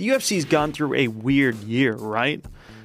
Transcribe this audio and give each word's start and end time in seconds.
the 0.00 0.08
UFC's 0.08 0.46
gone 0.46 0.72
through 0.72 0.94
a 0.94 1.08
weird 1.08 1.56
year, 1.56 1.92
right? 1.94 2.42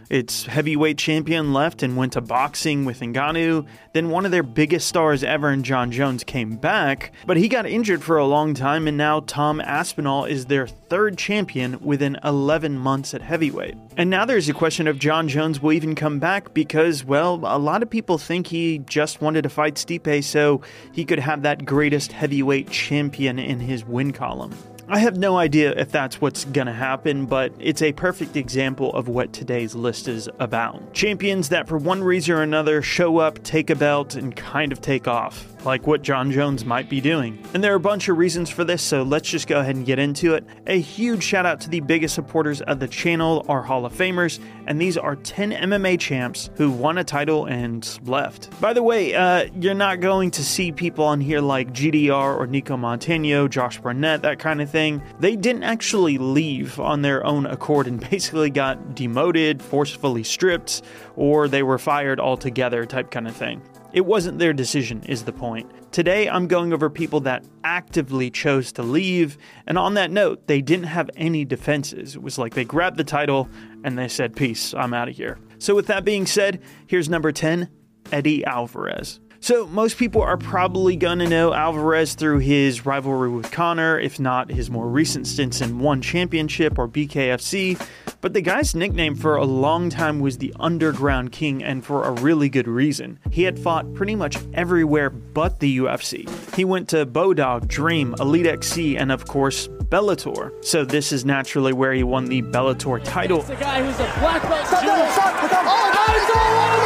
Its 0.10 0.48
heavyweight 0.48 0.98
champion 0.98 1.54
left 1.54 1.82
and 1.82 1.96
went 1.96 2.12
to 2.12 2.20
boxing 2.20 2.84
with 2.84 3.00
Ngannou. 3.00 3.66
Then 3.94 4.10
one 4.10 4.26
of 4.26 4.32
their 4.32 4.44
biggest 4.44 4.90
stars 4.90 5.24
ever 5.24 5.50
in 5.50 5.64
Jon 5.64 5.94
Jones 5.94 6.26
came 6.26 6.58
back, 6.58 7.14
but 7.26 7.38
he 7.38 7.48
got 7.48 7.66
injured 7.66 8.04
for 8.04 8.18
a 8.18 8.26
long 8.26 8.54
time, 8.54 8.86
and 8.86 8.98
now 8.98 9.22
Tom 9.22 9.62
Aspinall 9.62 10.26
is 10.26 10.48
their 10.48 10.68
third 10.68 11.18
champion 11.18 11.80
within 11.80 12.20
11 12.26 12.78
months 12.78 13.14
at 13.14 13.22
heavyweight. 13.22 13.78
And 13.96 14.10
now 14.10 14.26
there's 14.26 14.50
a 14.50 14.54
question 14.54 14.86
of 14.86 15.00
Jon 15.00 15.30
Jones 15.30 15.62
will 15.62 15.72
even 15.72 15.96
come 15.96 16.20
back 16.20 16.54
because, 16.54 17.06
well, 17.06 17.36
a 17.46 17.58
lot 17.58 17.82
of 17.82 17.90
people 17.90 18.18
think 18.18 18.48
he 18.48 18.80
just 18.80 19.22
wanted 19.22 19.44
to 19.44 19.50
fight 19.50 19.76
Stipe 19.76 20.22
so 20.26 20.60
he 20.92 21.06
could 21.06 21.20
have 21.20 21.44
that 21.44 21.64
greatest 21.64 22.12
heavyweight 22.12 22.70
champion 22.70 23.40
in 23.40 23.62
his 23.62 23.86
win 23.86 24.12
column. 24.12 24.54
I 24.88 25.00
have 25.00 25.18
no 25.18 25.36
idea 25.38 25.72
if 25.72 25.92
that's 25.92 26.22
what's 26.22 26.46
gonna 26.46 26.74
happen, 26.74 27.26
but 27.26 27.52
it's 27.60 27.82
a 27.82 27.92
perfect 27.94 28.36
example 28.36 28.94
of 28.94 29.08
what 29.08 29.34
today's 29.34 29.74
list 29.74 30.08
is 30.08 30.30
about. 30.38 30.94
Champions 30.94 31.50
that, 31.50 31.68
for 31.68 31.78
one 31.78 32.04
reason 32.04 32.36
or 32.36 32.44
another, 32.44 32.84
show 32.84 33.18
up, 33.18 33.44
take 33.44 33.72
a 33.72 33.76
belt, 33.76 34.14
and 34.14 34.36
kind 34.36 34.72
of 34.72 34.82
take 34.82 35.08
off 35.08 35.55
like 35.66 35.88
what 35.88 36.02
Jon 36.02 36.32
Jones 36.32 36.66
might 36.66 36.90
be 36.90 37.02
doing. 37.02 37.44
And 37.54 37.64
there 37.64 37.74
are 37.74 37.78
a 37.78 37.80
bunch 37.80 38.10
of 38.10 38.18
reasons 38.18 38.50
for 38.50 38.64
this, 38.64 38.82
so 38.82 39.04
let's 39.04 39.30
just 39.30 39.48
go 39.48 39.60
ahead 39.60 39.76
and 39.76 39.86
get 39.86 40.00
into 40.00 40.34
it. 40.36 40.46
A 40.68 40.80
huge 40.80 41.24
shout 41.24 41.46
out 41.46 41.60
to 41.62 41.70
the 41.70 41.80
biggest 41.80 42.16
supporters 42.16 42.62
of 42.62 42.80
the 42.80 42.88
channel, 42.88 43.46
our 43.48 43.62
Hall 43.62 43.86
of 43.86 43.94
Famers, 43.94 44.40
and 44.68 44.80
these 44.80 44.98
are 44.98 45.16
10 45.16 45.52
MMA 45.52 46.00
champs 46.00 46.50
who 46.56 46.72
won 46.72 46.98
a 46.98 47.04
title 47.04 47.46
and 47.46 48.00
left. 48.06 48.50
By 48.62 48.74
the 48.74 48.84
way, 48.84 49.14
uh, 49.16 49.48
you're 49.60 49.74
not 49.74 50.00
going 50.00 50.32
to 50.32 50.44
see 50.44 50.72
people 50.72 51.06
on 51.06 51.22
here 51.22 51.42
like 51.42 51.72
GDR 51.72 52.38
or 52.38 52.48
Nicco 52.48 52.78
Montaño, 52.78 53.50
Josh 53.50 53.80
Barnett, 53.80 54.22
that 54.22 54.40
kind 54.40 54.62
of 54.62 54.70
thing. 54.70 55.02
They 55.20 55.36
didn't 55.36 55.64
actually 55.64 56.18
leave 56.18 56.80
on 56.80 57.02
their 57.02 57.26
own 57.26 57.46
accord 57.46 57.88
and 57.88 58.00
basically 58.10 58.50
got 58.50 58.96
demoted, 58.96 59.62
forcefully 59.62 60.24
stripped, 60.24 60.82
or 61.16 61.48
they 61.48 61.64
were 61.64 61.78
fired 61.78 62.20
altogether, 62.20 62.86
type 62.86 63.12
kind 63.12 63.28
of 63.28 63.36
thing. 63.36 63.62
It 63.96 64.06
wasn't 64.06 64.40
their 64.40 64.52
decision, 64.52 65.04
is 65.04 65.24
the 65.24 65.32
point. 65.32 65.72
Today, 65.94 66.28
I'm 66.28 66.50
going 66.50 66.74
over 66.74 66.90
people 66.90 67.22
that 67.22 67.46
actively 67.64 68.30
chose 68.30 68.74
to 68.74 68.84
leave, 68.84 69.38
and 69.68 69.78
on 69.78 69.94
that 69.94 70.12
note, 70.12 70.48
they 70.48 70.62
didn't 70.62 70.88
have 70.88 71.10
any 71.16 71.46
defenses. 71.46 72.14
It 72.14 72.22
was 72.22 72.38
like 72.38 72.56
they 72.56 72.66
grabbed 72.66 72.98
the 72.98 73.06
title 73.06 73.48
and 73.86 73.98
they 73.98 74.10
said, 74.10 74.36
Peace, 74.36 74.74
I'm 74.74 74.94
out 74.94 75.08
of 75.08 75.16
here. 75.16 75.40
So, 75.60 75.76
with 75.76 75.88
that 75.88 76.04
being 76.04 76.26
said, 76.26 76.62
here's 76.88 77.08
number 77.08 77.32
10 77.32 77.70
Eddie 78.12 78.44
Alvarez. 78.44 79.22
So, 79.40 79.66
most 79.68 79.96
people 79.96 80.22
are 80.22 80.36
probably 80.36 80.98
going 80.98 81.20
to 81.20 81.30
know 81.30 81.54
Alvarez 81.54 82.16
through 82.16 82.40
his 82.40 82.86
rivalry 82.86 83.30
with 83.30 83.50
Conor, 83.50 83.98
if 83.98 84.20
not 84.20 84.52
his 84.52 84.70
more 84.70 84.90
recent 84.90 85.26
stints 85.26 85.62
in 85.62 85.80
One 85.80 86.02
Championship 86.02 86.78
or 86.78 86.90
BKFC. 86.90 87.82
But 88.26 88.34
the 88.34 88.42
guy's 88.42 88.74
nickname 88.74 89.14
for 89.14 89.36
a 89.36 89.46
long 89.46 89.92
time 89.92 90.20
was 90.20 90.40
the 90.40 90.52
Underground 90.60 91.32
King, 91.32 91.64
and 91.64 91.86
for 91.86 92.06
a 92.06 92.10
really 92.10 92.50
good 92.50 92.68
reason. 92.68 93.20
He 93.30 93.44
had 93.44 93.60
fought 93.60 93.94
pretty 93.94 94.16
much 94.16 94.36
everywhere 94.56 95.12
but 95.12 95.60
the 95.60 95.78
UFC. 95.78 96.28
He 96.56 96.66
went 96.66 96.90
to 96.90 97.06
Bodog, 97.06 97.68
Dream, 97.68 98.16
Elite 98.20 98.48
XC, 98.48 98.98
and 98.98 99.12
of 99.12 99.28
course, 99.28 99.68
Bellator. 99.68 100.50
So, 100.66 100.84
this 100.84 101.12
is 101.12 101.24
naturally 101.24 101.72
where 101.72 101.94
he 101.94 102.02
won 102.02 102.26
the 102.26 102.42
Bellator 102.42 103.00
title. 103.04 103.44
the 103.44 103.58
guy 103.58 103.86
who's 103.86 104.00
a 104.00 104.12
black 104.20 104.42
belt. 104.42 104.66
Oh, 104.72 105.86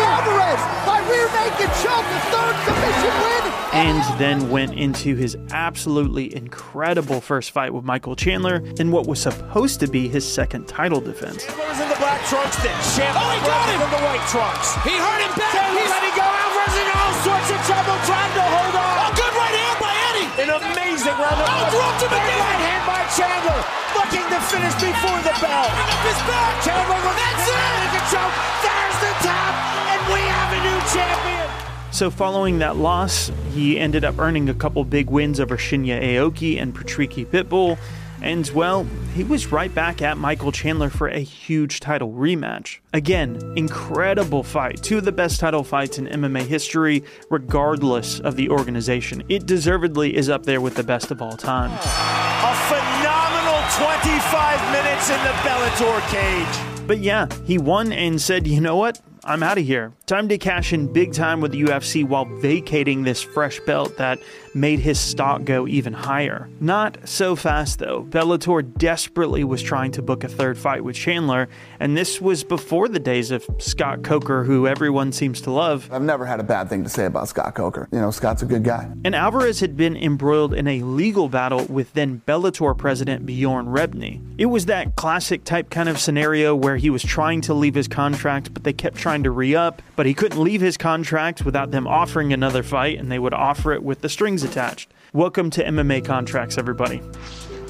Alvarez 0.09 0.59
by 0.85 0.99
rear 1.07 1.29
naked 1.39 1.71
choke, 1.79 2.03
the 2.03 2.19
third 2.35 2.55
submission 2.65 3.15
win. 3.23 3.48
And 3.71 4.01
then 4.19 4.49
went 4.49 4.73
into 4.73 5.13
his 5.15 5.37
absolutely 5.53 6.33
incredible 6.35 7.21
first 7.21 7.51
fight 7.51 7.69
with 7.73 7.85
Michael 7.85 8.15
Chandler 8.15 8.65
in 8.81 8.89
what 8.89 9.05
was 9.05 9.21
supposed 9.21 9.79
to 9.81 9.87
be 9.87 10.07
his 10.09 10.25
second 10.25 10.67
title 10.67 10.99
defense. 10.99 11.45
Chandler's 11.45 11.77
in 11.79 11.89
the 11.89 11.99
black 12.01 12.17
trunks, 12.25 12.57
then 12.65 12.73
Chandler 12.97 13.21
Oh, 13.21 13.29
he 13.29 13.39
got 13.45 13.69
him! 13.69 13.77
in 13.77 13.89
the 13.93 14.01
white 14.01 14.25
trunks. 14.25 14.73
He 14.81 14.97
hurt 14.97 15.21
him 15.21 15.33
back. 15.37 15.53
Chandler 15.53 15.81
He's 15.85 15.91
letting 15.93 16.15
go. 16.17 16.25
Alvarez 16.25 16.75
in 16.81 16.87
all 16.97 17.13
sorts 17.21 17.49
of 17.53 17.59
trouble, 17.69 17.97
trying 18.09 18.33
to 18.41 18.43
hold 18.49 18.73
on. 18.73 18.95
a 19.05 19.09
good 19.13 19.33
right 19.37 19.53
hand 19.53 19.77
by 19.77 19.93
Eddie. 20.09 20.27
An 20.43 20.49
amazing 20.49 21.13
round 21.21 21.37
of 21.37 21.45
Oh, 21.45 21.69
dropped 21.69 22.02
him 22.09 22.09
again. 22.09 22.41
right 22.41 22.61
hand 22.73 22.83
by 22.89 22.99
Chandler, 23.13 23.61
looking 24.02 24.25
to 24.33 24.39
finish 24.49 24.75
before 24.81 25.19
the 25.21 25.35
bell. 25.45 25.65
Bring 25.77 25.91
up 25.93 26.03
his 26.09 26.19
back. 26.25 26.53
Chandler 26.65 26.89
looking 27.05 27.21
That's 27.21 27.45
to 27.45 27.53
it. 27.53 27.69
make 27.85 28.05
choke. 28.09 28.35
There's 28.65 28.97
the 28.97 29.13
top, 29.29 29.53
and 29.93 30.02
we 30.09 30.21
have 30.25 30.49
a 30.58 30.59
new 30.65 30.79
champion. 30.89 31.68
So, 31.92 32.11
following 32.11 32.60
that 32.60 32.77
loss, 32.77 33.32
he 33.52 33.80
ended 33.80 34.05
up 34.05 34.20
earning 34.20 34.48
a 34.48 34.54
couple 34.54 34.83
big 34.83 35.10
wins 35.10 35.39
over 35.39 35.58
Shinya 35.58 36.02
Aoki 36.02 36.61
and 36.61 36.73
Patricky 36.73 37.26
Pitbull. 37.26 37.77
And, 38.22 38.48
well, 38.52 38.86
he 39.16 39.23
was 39.23 39.52
right 39.52 39.73
back 39.73 40.02
at 40.02 40.17
Michael 40.17 40.52
Chandler 40.52 40.89
for 40.89 41.08
a 41.08 41.20
huge 41.20 41.80
title 41.80 42.11
rematch. 42.14 42.80
Again, 42.94 43.42
incredible 43.55 44.44
fight. 44.44 44.83
Two 44.83 44.98
of 45.00 45.05
the 45.05 45.11
best 45.11 45.39
title 45.39 45.64
fights 45.64 45.98
in 45.98 46.05
MMA 46.05 46.42
history, 46.42 47.04
regardless 47.30 48.20
of 48.20 48.36
the 48.36 48.50
organization. 48.50 49.23
It 49.30 49.45
deservedly 49.45 50.16
is 50.16 50.30
up 50.30 50.44
there 50.45 50.61
with 50.61 50.76
the 50.76 50.83
best 50.83 51.11
of 51.11 51.21
all 51.21 51.38
time. 51.38 51.71
A 51.71 52.54
phenomenal 52.67 53.61
25 53.77 54.71
minutes 54.71 55.10
in 55.10 55.17
the 55.23 55.33
Bellator 55.42 56.02
cage. 56.11 56.88
But 56.88 57.00
yeah, 57.00 57.27
he 57.45 57.58
won 57.58 57.92
and 57.94 58.21
said, 58.21 58.48
you 58.48 58.61
know 58.61 58.76
what? 58.76 59.02
I'm 59.23 59.43
out 59.43 59.57
of 59.57 59.65
here. 59.65 59.93
Time 60.05 60.30
to 60.30 60.37
cash 60.37 60.71
in 60.71 60.91
big 60.91 61.13
time 61.13 61.41
with 61.41 61.52
the 61.52 61.61
UFC 61.63 62.07
while 62.07 62.25
vacating 62.25 63.03
this 63.03 63.21
fresh 63.21 63.59
belt 63.61 63.97
that 63.97 64.19
made 64.55 64.80
his 64.80 64.99
stock 64.99 65.43
go 65.43 65.67
even 65.67 65.93
higher. 65.93 66.49
Not 66.59 66.97
so 67.07 67.35
fast 67.35 67.79
though. 67.79 68.03
Bellator 68.03 68.61
desperately 68.77 69.43
was 69.43 69.61
trying 69.61 69.91
to 69.91 70.02
book 70.02 70.23
a 70.23 70.27
third 70.27 70.58
fight 70.58 70.83
with 70.83 70.95
Chandler, 70.95 71.49
and 71.79 71.95
this 71.95 72.19
was 72.19 72.43
before 72.43 72.87
the 72.87 72.99
days 72.99 73.31
of 73.31 73.45
Scott 73.59 74.03
Coker, 74.03 74.43
who 74.43 74.67
everyone 74.67 75.11
seems 75.11 75.41
to 75.41 75.52
love. 75.52 75.89
I've 75.91 76.02
never 76.02 76.25
had 76.25 76.39
a 76.39 76.43
bad 76.43 76.69
thing 76.69 76.83
to 76.83 76.89
say 76.89 77.05
about 77.05 77.27
Scott 77.27 77.55
Coker. 77.55 77.87
You 77.91 77.99
know, 77.99 78.11
Scott's 78.11 78.41
a 78.41 78.45
good 78.45 78.63
guy. 78.63 78.89
And 79.03 79.15
Alvarez 79.15 79.59
had 79.59 79.75
been 79.77 79.95
embroiled 79.95 80.53
in 80.53 80.67
a 80.67 80.81
legal 80.81 81.29
battle 81.29 81.65
with 81.65 81.93
then 81.93 82.21
Bellator 82.25 82.77
president 82.77 83.25
Bjorn 83.25 83.67
Rebney. 83.67 84.21
It 84.39 84.47
was 84.47 84.65
that 84.67 84.95
classic 84.95 85.43
type 85.43 85.69
kind 85.69 85.89
of 85.89 85.99
scenario 85.99 86.55
where 86.55 86.77
he 86.77 86.89
was 86.89 87.03
trying 87.03 87.41
to 87.41 87.53
leave 87.53 87.75
his 87.75 87.87
contract, 87.87 88.53
but 88.53 88.63
they 88.63 88.73
kept 88.73 88.97
trying 88.97 89.08
to 89.09 89.31
re 89.31 89.55
up, 89.55 89.81
but 89.95 90.05
he 90.05 90.14
couldn't 90.14 90.39
leave 90.39 90.61
his 90.61 90.77
contract 90.77 91.43
without 91.43 91.71
them 91.71 91.87
offering 91.87 92.31
another 92.31 92.61
fight, 92.61 92.99
and 92.99 93.11
they 93.11 93.17
would 93.17 93.33
offer 93.33 93.73
it 93.73 93.81
with 93.81 94.02
the 94.02 94.08
strings 94.08 94.43
attached. 94.43 94.92
Welcome 95.14 95.49
to 95.49 95.64
MMA 95.64 96.05
contracts, 96.05 96.59
everybody. 96.59 97.02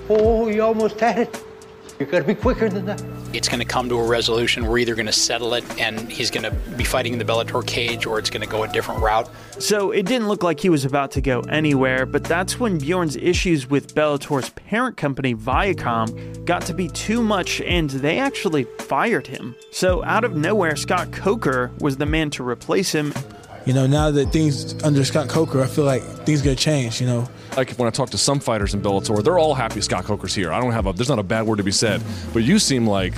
Oh, 0.10 0.50
you 0.50 0.62
almost 0.62 1.00
had 1.00 1.20
it. 1.20 1.44
You 2.00 2.06
gotta 2.06 2.24
be 2.24 2.36
quicker 2.36 2.70
than 2.70 2.86
that. 2.86 3.04
it's 3.34 3.48
going 3.50 3.60
to 3.60 3.66
come 3.66 3.90
to 3.90 3.96
a 4.00 4.08
resolution. 4.08 4.66
We're 4.66 4.80
either 4.80 4.96
going 4.96 5.06
to 5.06 5.12
settle 5.12 5.54
it 5.54 5.64
and 5.80 6.10
he's 6.12 6.32
going 6.32 6.44
to 6.44 6.52
be 6.78 6.84
fighting 6.84 7.14
in 7.14 7.20
the 7.20 7.26
Bellator 7.26 7.66
cage 7.66 8.06
or 8.06 8.18
it's 8.18 8.30
going 8.30 8.42
to 8.42 8.48
go 8.48 8.64
a 8.64 8.68
different 8.70 9.02
route. 9.02 9.30
So 9.60 9.92
it 9.92 10.06
didn't 10.06 10.30
look 10.30 10.42
like 10.42 10.60
he 10.62 10.70
was 10.70 10.86
about 10.86 11.12
to 11.12 11.22
go 11.22 11.42
anywhere, 11.42 12.06
but 12.06 12.24
that's 12.24 12.60
when 12.60 12.78
Bjorn's 12.80 13.18
issues 13.18 13.70
with 13.70 13.94
Bellator's 13.94 14.50
parent 14.52 14.98
company, 14.98 15.36
Viacom, 15.36 16.46
got 16.46 16.62
to 16.64 16.74
be 16.74 16.88
too 16.88 17.22
much 17.22 17.62
and 17.62 17.90
they 17.90 18.18
actually 18.18 18.64
fired 18.80 19.28
him. 19.28 19.56
So 19.72 20.04
out 20.06 20.24
of 20.24 20.36
nowhere, 20.36 20.76
Scott 20.78 21.12
Coker 21.12 21.70
was 21.80 21.98
the 21.98 22.06
man 22.06 22.30
to 22.32 22.48
replace 22.48 22.94
him. 22.94 23.14
You 23.66 23.74
know, 23.74 23.86
now 23.86 24.10
that 24.10 24.32
things 24.32 24.82
under 24.84 25.04
Scott 25.04 25.28
Coker, 25.28 25.62
I 25.62 25.68
feel 25.68 25.84
like 25.84 26.02
things 26.26 26.42
gonna 26.42 26.56
change. 26.56 27.02
You 27.02 27.08
know, 27.08 27.30
like 27.58 27.72
when 27.72 27.88
I 27.88 27.92
talk 27.92 28.10
to 28.12 28.18
some 28.18 28.40
fighters 28.40 28.74
in 28.74 28.82
Bellator, 28.82 29.24
they're 29.24 29.40
all 29.40 29.54
happy 29.56 29.82
Scott 29.82 30.06
Coker's 30.06 30.34
here. 30.34 30.52
I 30.52 30.60
don't 30.60 30.72
have 30.72 30.88
a 30.88 30.94
there's 30.94 31.10
not 31.10 31.20
a 31.20 31.24
bad 31.24 31.46
word 31.46 31.58
to 31.58 31.64
be 31.64 31.72
said, 31.72 32.02
but 32.34 32.44
you 32.44 32.60
seem 32.60 32.88
like 32.88 33.14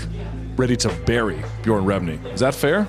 ready 0.56 0.75
to 0.78 0.90
bury 1.06 1.44
Bjorn 1.64 1.86
Rebney. 1.86 2.24
Is 2.34 2.41
that 2.41 2.56
fair? 2.56 2.88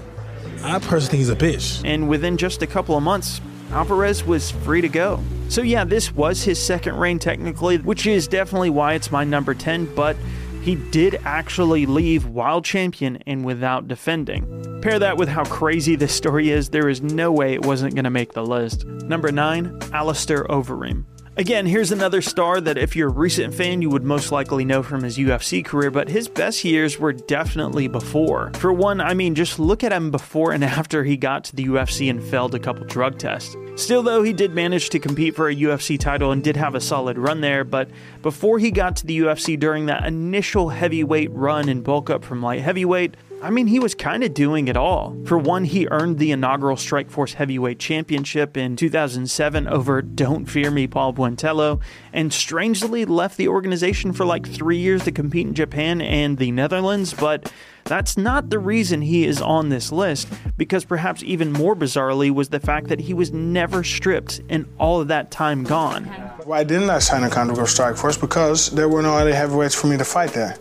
I 0.62 0.78
personally 0.78 1.00
think 1.00 1.19
he's 1.19 1.31
a 1.31 1.36
bitch. 1.36 1.82
and 1.84 2.08
within 2.08 2.36
just 2.36 2.62
a 2.62 2.66
couple 2.66 2.97
of 2.97 3.02
months, 3.02 3.41
Alvarez 3.72 4.25
was 4.25 4.50
free 4.50 4.81
to 4.81 4.88
go. 4.88 5.20
So, 5.48 5.62
yeah, 5.62 5.84
this 5.84 6.14
was 6.14 6.42
his 6.42 6.62
second 6.62 6.97
reign 6.97 7.19
technically, 7.19 7.78
which 7.78 8.06
is 8.06 8.28
definitely 8.28 8.70
why 8.70 8.94
it's 8.94 9.10
my 9.10 9.25
number 9.25 9.55
10, 9.55 9.94
but 9.94 10.17
he 10.62 10.76
did 10.76 11.20
actually 11.25 11.87
leave 11.87 12.26
while 12.26 12.62
champion 12.62 13.22
and 13.26 13.44
without 13.44 13.88
defending. 13.88 14.81
Pair 14.81 14.99
that 14.99 15.17
with 15.17 15.28
how 15.28 15.44
crazy 15.44 15.96
this 15.96 16.14
story 16.14 16.50
is, 16.50 16.69
there 16.70 16.88
is 16.88 17.02
no 17.02 17.32
way 17.32 17.55
it 17.55 17.64
wasn't 17.67 17.94
going 17.94 18.05
to 18.05 18.11
make 18.11 18.32
the 18.32 18.44
list. 18.44 18.84
Number 18.87 19.32
9, 19.32 19.78
Alistair 19.93 20.44
Overeem. 20.44 21.05
Again, 21.38 21.64
here's 21.64 21.93
another 21.93 22.20
star 22.20 22.61
that 22.61 22.76
if 22.76 22.94
you're 22.94 23.08
a 23.08 23.12
recent 23.12 23.55
fan, 23.55 23.81
you 23.81 23.88
would 23.88 24.05
most 24.05 24.32
likely 24.32 24.67
know 24.67 24.82
from 24.82 25.02
his 25.02 25.17
UFC 25.17 25.64
career, 25.64 25.90
but 25.90 26.11
his 26.11 26.29
best 26.29 26.62
years 26.62 26.99
were 26.99 27.14
definitely 27.14 27.88
before. 27.88 28.50
For 28.56 28.70
one, 28.70 29.00
I 29.00 29.14
mean, 29.14 29.34
just 29.34 29.58
look 29.58 29.82
at 29.82 29.93
him 29.93 30.11
before 30.11 30.52
and 30.52 30.62
after 30.64 31.05
he 31.05 31.17
got 31.17 31.44
to 31.44 31.56
the 31.56 31.64
UFC 31.64 32.11
and 32.11 32.23
failed 32.23 32.55
a 32.55 32.58
couple 32.58 32.84
drug 32.84 33.19
tests. 33.19 33.56
Still, 33.76 34.02
though, 34.02 34.23
he 34.23 34.34
did 34.34 34.52
manage 34.52 34.90
to 34.90 34.99
compete 34.99 35.34
for 35.34 35.49
a 35.49 35.56
UFC 35.56 35.99
title 35.99 36.32
and 36.32 36.44
did 36.44 36.55
have 36.58 36.75
a 36.75 36.81
solid 36.82 37.17
run 37.17 37.40
there, 37.40 37.64
but 37.64 37.88
before 38.20 38.58
he 38.58 38.70
got 38.70 38.96
to 38.96 39.06
the 39.06 39.20
UFC 39.20 39.58
during 39.58 39.87
that 39.87 40.05
initial 40.05 40.69
heavyweight 40.69 41.31
run 41.31 41.70
and 41.70 41.82
bulk 41.82 42.11
up 42.11 42.26
from 42.26 42.43
light 42.43 42.61
heavyweight, 42.61 43.17
I 43.43 43.50
mean, 43.50 43.67
he 43.67 43.81
was 43.81 43.97
kind 43.97 44.23
of 44.23 44.35
doing 44.35 44.69
it 44.69 44.77
all. 44.77 45.17
For 45.27 45.37
one, 45.37 45.65
he 45.65 45.89
earned 45.91 46.21
the 46.21 46.31
inaugural 46.31 46.77
Strikeforce 46.77 47.35
Heavyweight 47.35 47.81
Championship 47.81 48.56
in 48.56 48.77
2007 48.77 49.67
over 49.67 50.00
Don't 50.00 50.47
Fear 50.47 50.71
Me 50.71 50.87
Paul 50.87 51.12
Buentello, 51.12 51.81
and 52.12 52.33
strangely 52.33 53.05
left 53.05 53.37
the 53.37 53.49
organization 53.49 54.12
for 54.12 54.25
like 54.25 54.47
three 54.47 54.79
years 54.79 55.03
to 55.05 55.11
compete 55.11 55.49
in 55.49 55.55
Japan 55.55 56.00
and 56.00 56.39
the 56.39 56.53
Netherlands, 56.53 57.15
but 57.15 57.53
that's 57.83 58.17
not 58.17 58.50
the 58.50 58.61
reason 58.61 59.03
he 59.03 59.27
is 59.27 59.43
on 59.43 59.71
this 59.71 59.91
list, 59.91 60.29
because 60.56 60.85
perhaps 60.85 61.25
even 61.25 61.50
more 61.53 61.75
bizarrely 61.75 62.31
was 62.31 62.50
the 62.50 62.61
fact 62.61 62.87
that 62.89 63.00
he 63.00 63.12
was 63.12 63.33
never 63.33 63.83
stripped 63.83 64.41
and 64.49 64.67
all 64.79 65.00
of 65.00 65.09
that 65.09 65.33
time 65.33 65.65
gone. 65.65 66.05
Why 66.44 66.62
didn't 66.62 66.91
I 66.91 67.00
sign 67.00 67.25
a 67.25 67.29
contract 67.29 67.61
with 67.61 67.71
Strikeforce? 67.71 68.21
Because 68.21 68.71
there 68.71 68.89
were 68.89 69.03
no 69.03 69.15
other 69.15 69.35
heavyweights 69.35 69.75
for 69.75 69.89
me 69.89 69.97
to 69.97 70.05
fight 70.05 70.31
there. 70.31 70.56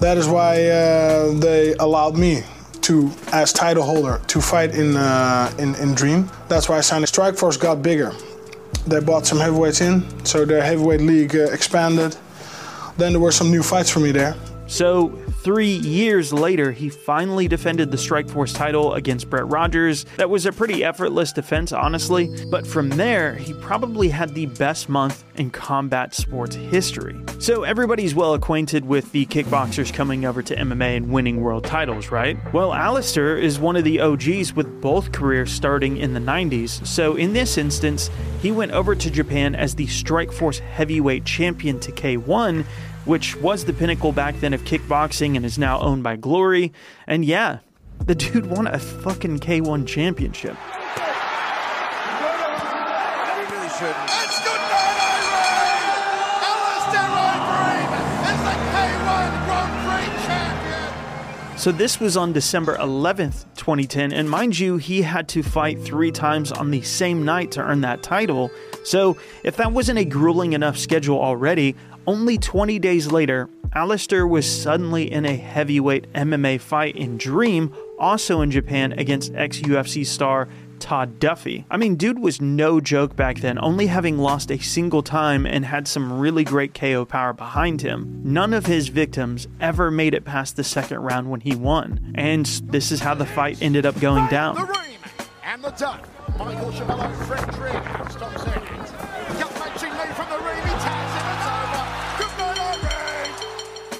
That 0.00 0.18
is 0.18 0.28
why 0.28 0.66
uh, 0.68 1.32
they 1.34 1.74
allowed 1.74 2.16
me 2.16 2.42
to, 2.82 3.10
as 3.32 3.52
title 3.52 3.82
holder, 3.82 4.20
to 4.28 4.40
fight 4.40 4.74
in, 4.74 4.96
uh, 4.96 5.52
in, 5.58 5.74
in 5.76 5.94
Dream. 5.94 6.30
That's 6.48 6.68
why 6.68 6.78
I 6.78 6.80
signed. 6.82 7.04
Strikeforce 7.06 7.58
got 7.58 7.82
bigger. 7.82 8.12
They 8.86 9.00
bought 9.00 9.26
some 9.26 9.38
heavyweights 9.38 9.80
in, 9.80 10.04
so 10.24 10.44
their 10.44 10.62
heavyweight 10.62 11.00
league 11.00 11.34
uh, 11.34 11.50
expanded. 11.50 12.16
Then 12.96 13.12
there 13.12 13.20
were 13.20 13.32
some 13.32 13.50
new 13.50 13.62
fights 13.62 13.90
for 13.90 14.00
me 14.00 14.12
there. 14.12 14.36
So, 14.66 15.18
three 15.46 15.76
years 15.76 16.32
later, 16.32 16.72
he 16.72 16.88
finally 16.88 17.46
defended 17.46 17.92
the 17.92 17.96
Strikeforce 17.96 18.52
title 18.52 18.94
against 18.94 19.30
Brett 19.30 19.46
Rogers. 19.46 20.04
That 20.16 20.28
was 20.28 20.44
a 20.44 20.50
pretty 20.50 20.82
effortless 20.82 21.32
defense, 21.32 21.70
honestly, 21.70 22.28
but 22.50 22.66
from 22.66 22.88
there, 22.88 23.36
he 23.36 23.54
probably 23.54 24.08
had 24.08 24.34
the 24.34 24.46
best 24.46 24.88
month 24.88 25.22
in 25.36 25.50
combat 25.50 26.14
sports 26.14 26.56
history. 26.56 27.14
So, 27.38 27.62
everybody's 27.62 28.12
well 28.12 28.34
acquainted 28.34 28.86
with 28.86 29.12
the 29.12 29.24
kickboxers 29.26 29.94
coming 29.94 30.24
over 30.24 30.42
to 30.42 30.56
MMA 30.56 30.96
and 30.96 31.12
winning 31.12 31.40
world 31.40 31.62
titles, 31.62 32.10
right? 32.10 32.36
Well, 32.52 32.74
Alistair 32.74 33.38
is 33.38 33.60
one 33.60 33.76
of 33.76 33.84
the 33.84 34.00
OGs 34.00 34.52
with 34.52 34.80
both 34.80 35.12
careers 35.12 35.52
starting 35.52 35.96
in 35.96 36.12
the 36.12 36.18
90s, 36.18 36.84
so 36.84 37.14
in 37.14 37.34
this 37.34 37.56
instance, 37.56 38.10
he 38.42 38.50
went 38.50 38.72
over 38.72 38.96
to 38.96 39.10
Japan 39.12 39.54
as 39.54 39.76
the 39.76 39.86
Strikeforce 39.86 40.58
heavyweight 40.58 41.24
champion 41.24 41.78
to 41.78 41.92
K1 41.92 42.64
which 43.06 43.36
was 43.36 43.64
the 43.64 43.72
pinnacle 43.72 44.12
back 44.12 44.38
then 44.40 44.52
of 44.52 44.62
kickboxing 44.62 45.36
and 45.36 45.46
is 45.46 45.58
now 45.58 45.80
owned 45.80 46.02
by 46.02 46.16
Glory. 46.16 46.72
And 47.06 47.24
yeah, 47.24 47.60
the 48.04 48.14
dude 48.14 48.46
won 48.46 48.66
a 48.66 48.78
fucking 48.78 49.38
K1 49.38 49.86
championship. 49.86 50.56
It's 53.78 54.40
good 54.42 54.62
night, 54.72 54.96
Irene! 55.04 55.90
Alistair 56.48 57.08
Overeem 57.12 57.90
is 58.32 58.40
the 58.42 58.56
K1 58.72 59.30
Grand 59.44 59.74
Prix 59.84 60.08
champion! 60.26 61.58
So 61.58 61.72
this 61.72 62.00
was 62.00 62.16
on 62.16 62.32
December 62.32 62.76
11th, 62.78 63.44
2010, 63.56 64.12
and 64.12 64.30
mind 64.30 64.58
you, 64.58 64.78
he 64.78 65.02
had 65.02 65.28
to 65.28 65.42
fight 65.42 65.78
three 65.82 66.10
times 66.10 66.52
on 66.52 66.70
the 66.70 66.80
same 66.82 67.24
night 67.24 67.50
to 67.52 67.60
earn 67.60 67.82
that 67.82 68.02
title. 68.02 68.50
So 68.84 69.18
if 69.42 69.56
that 69.58 69.72
wasn't 69.72 69.98
a 69.98 70.04
grueling 70.06 70.54
enough 70.54 70.78
schedule 70.78 71.20
already, 71.20 71.76
only 72.06 72.38
20 72.38 72.78
days 72.78 73.10
later, 73.10 73.48
Alistair 73.74 74.26
was 74.26 74.46
suddenly 74.50 75.10
in 75.10 75.26
a 75.26 75.36
heavyweight 75.36 76.12
MMA 76.12 76.60
fight 76.60 76.96
in 76.96 77.18
Dream, 77.18 77.74
also 77.98 78.40
in 78.40 78.50
Japan, 78.50 78.92
against 78.92 79.34
ex 79.34 79.60
UFC 79.60 80.06
star 80.06 80.48
Todd 80.78 81.18
Duffy. 81.18 81.64
I 81.70 81.76
mean, 81.76 81.96
dude 81.96 82.18
was 82.18 82.40
no 82.40 82.80
joke 82.80 83.16
back 83.16 83.40
then, 83.40 83.58
only 83.58 83.86
having 83.86 84.18
lost 84.18 84.50
a 84.50 84.58
single 84.58 85.02
time 85.02 85.46
and 85.46 85.64
had 85.64 85.88
some 85.88 86.18
really 86.18 86.44
great 86.44 86.74
KO 86.74 87.04
power 87.04 87.32
behind 87.32 87.82
him. 87.82 88.20
None 88.24 88.52
of 88.52 88.66
his 88.66 88.88
victims 88.88 89.48
ever 89.60 89.90
made 89.90 90.14
it 90.14 90.24
past 90.24 90.56
the 90.56 90.64
second 90.64 91.00
round 91.00 91.30
when 91.30 91.40
he 91.40 91.54
won. 91.54 92.12
And 92.14 92.46
this 92.64 92.92
is 92.92 93.00
how 93.00 93.14
the 93.14 93.26
fight 93.26 93.60
ended 93.60 93.84
up 93.84 93.98
going 94.00 94.26
down. 94.28 94.54
The 94.54 94.86
and 95.42 95.64
the 95.64 95.70
Duck. 95.70 96.06
Michael 96.38 96.70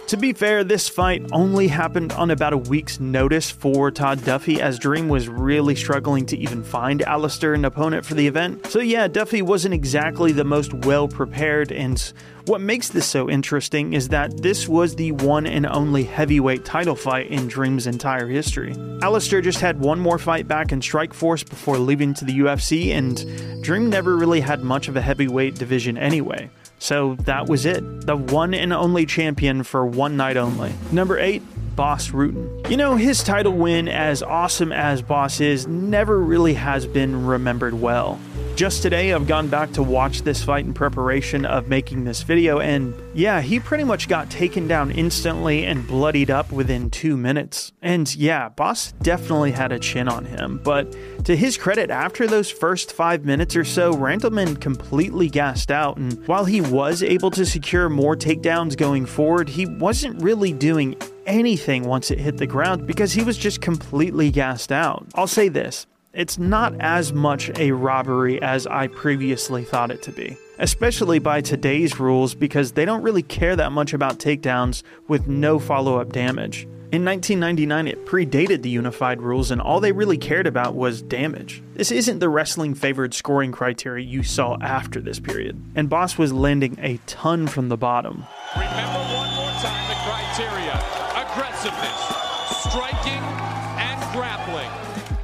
To 0.08 0.16
be 0.16 0.32
fair, 0.32 0.62
this 0.62 0.88
fight 0.88 1.26
only 1.32 1.66
happened 1.66 2.12
on 2.12 2.30
about 2.30 2.52
a 2.52 2.56
week's 2.56 3.00
notice 3.00 3.50
for 3.50 3.90
Todd 3.90 4.24
Duffy, 4.24 4.62
as 4.62 4.78
Dream 4.78 5.08
was 5.08 5.28
really 5.28 5.74
struggling 5.74 6.26
to 6.26 6.36
even 6.36 6.62
find 6.62 7.02
Alistair 7.02 7.54
an 7.54 7.64
opponent 7.64 8.06
for 8.06 8.14
the 8.14 8.28
event. 8.28 8.68
So, 8.68 8.78
yeah, 8.78 9.08
Duffy 9.08 9.42
wasn't 9.42 9.74
exactly 9.74 10.30
the 10.30 10.44
most 10.44 10.72
well 10.72 11.08
prepared, 11.08 11.72
and 11.72 12.00
what 12.44 12.60
makes 12.60 12.88
this 12.88 13.04
so 13.04 13.28
interesting 13.28 13.94
is 13.94 14.10
that 14.10 14.42
this 14.42 14.68
was 14.68 14.94
the 14.94 15.10
one 15.10 15.44
and 15.44 15.66
only 15.66 16.04
heavyweight 16.04 16.64
title 16.64 16.94
fight 16.94 17.26
in 17.26 17.48
Dream's 17.48 17.88
entire 17.88 18.28
history. 18.28 18.76
Alistair 19.02 19.40
just 19.40 19.60
had 19.60 19.80
one 19.80 19.98
more 19.98 20.18
fight 20.18 20.46
back 20.46 20.70
in 20.70 20.78
Strikeforce 20.78 21.48
before 21.48 21.78
leaving 21.78 22.14
to 22.14 22.24
the 22.24 22.38
UFC, 22.38 22.90
and 22.90 23.64
Dream 23.64 23.90
never 23.90 24.16
really 24.16 24.40
had 24.40 24.62
much 24.62 24.86
of 24.86 24.94
a 24.94 25.02
heavyweight 25.02 25.56
division 25.56 25.98
anyway. 25.98 26.48
So 26.78 27.14
that 27.20 27.48
was 27.48 27.66
it. 27.66 28.06
The 28.06 28.16
one 28.16 28.54
and 28.54 28.72
only 28.72 29.06
champion 29.06 29.62
for 29.62 29.86
one 29.86 30.16
night 30.16 30.36
only. 30.36 30.72
Number 30.92 31.18
8, 31.18 31.42
Bas 31.74 32.08
Rutten. 32.08 32.70
You 32.70 32.76
know, 32.76 32.96
his 32.96 33.22
title 33.22 33.52
win, 33.52 33.88
as 33.88 34.22
awesome 34.22 34.72
as 34.72 35.02
Bas 35.02 35.40
is, 35.40 35.66
never 35.66 36.18
really 36.18 36.54
has 36.54 36.86
been 36.86 37.26
remembered 37.26 37.74
well. 37.74 38.20
Just 38.56 38.80
today, 38.80 39.12
I've 39.12 39.26
gone 39.26 39.48
back 39.48 39.72
to 39.72 39.82
watch 39.82 40.22
this 40.22 40.42
fight 40.42 40.64
in 40.64 40.72
preparation 40.72 41.44
of 41.44 41.68
making 41.68 42.04
this 42.04 42.22
video, 42.22 42.58
and 42.58 42.94
yeah, 43.12 43.42
he 43.42 43.60
pretty 43.60 43.84
much 43.84 44.08
got 44.08 44.30
taken 44.30 44.66
down 44.66 44.90
instantly 44.90 45.66
and 45.66 45.86
bloodied 45.86 46.30
up 46.30 46.50
within 46.50 46.88
two 46.88 47.18
minutes. 47.18 47.74
And 47.82 48.16
yeah, 48.16 48.48
Bas 48.48 48.92
definitely 49.02 49.52
had 49.52 49.72
a 49.72 49.78
chin 49.78 50.08
on 50.08 50.24
him, 50.24 50.58
but 50.64 50.90
to 51.26 51.36
his 51.36 51.58
credit, 51.58 51.90
after 51.90 52.26
those 52.26 52.50
first 52.50 52.94
five 52.94 53.26
minutes 53.26 53.56
or 53.56 53.64
so, 53.64 53.92
Randleman 53.92 54.58
completely 54.58 55.28
gassed 55.28 55.70
out, 55.70 55.98
and 55.98 56.26
while 56.26 56.46
he 56.46 56.62
was 56.62 57.02
able 57.02 57.30
to 57.32 57.44
secure 57.44 57.90
more 57.90 58.16
takedowns 58.16 58.74
going 58.74 59.04
forward, 59.04 59.50
he 59.50 59.66
wasn't 59.66 60.22
really 60.22 60.54
doing 60.54 60.96
anything 61.26 61.84
once 61.84 62.10
it 62.10 62.18
hit 62.18 62.38
the 62.38 62.46
ground 62.46 62.86
because 62.86 63.12
he 63.12 63.22
was 63.22 63.36
just 63.36 63.60
completely 63.60 64.30
gassed 64.30 64.72
out. 64.72 65.06
I'll 65.14 65.26
say 65.26 65.50
this 65.50 65.86
it's 66.16 66.38
not 66.38 66.74
as 66.80 67.12
much 67.12 67.50
a 67.58 67.72
robbery 67.72 68.40
as 68.40 68.66
I 68.66 68.88
previously 68.88 69.64
thought 69.64 69.90
it 69.90 70.02
to 70.02 70.12
be, 70.12 70.36
especially 70.58 71.18
by 71.18 71.42
today's 71.42 72.00
rules 72.00 72.34
because 72.34 72.72
they 72.72 72.86
don't 72.86 73.02
really 73.02 73.22
care 73.22 73.54
that 73.54 73.70
much 73.70 73.92
about 73.92 74.18
takedowns 74.18 74.82
with 75.08 75.28
no 75.28 75.58
follow 75.58 76.00
up 76.00 76.12
damage. 76.12 76.66
In 76.92 77.04
1999, 77.04 77.88
it 77.88 78.06
predated 78.06 78.62
the 78.62 78.70
unified 78.70 79.20
rules, 79.20 79.50
and 79.50 79.60
all 79.60 79.80
they 79.80 79.92
really 79.92 80.16
cared 80.16 80.46
about 80.46 80.74
was 80.74 81.02
damage. 81.02 81.62
This 81.74 81.90
isn't 81.90 82.20
the 82.20 82.28
wrestling 82.28 82.74
favored 82.74 83.12
scoring 83.12 83.52
criteria 83.52 84.06
you 84.06 84.22
saw 84.22 84.56
after 84.62 85.00
this 85.00 85.20
period, 85.20 85.60
and 85.74 85.90
Bas 85.90 86.16
was 86.16 86.32
landing 86.32 86.78
a 86.80 86.98
ton 87.06 87.48
from 87.48 87.68
the 87.68 87.76
bottom. 87.76 88.24
Remember 88.54 89.00
one 89.14 89.34
more 89.34 89.50
time 89.60 89.88
the 89.88 89.96
criteria 90.06 90.72
aggressiveness, 91.16 92.70
striking. 92.70 93.45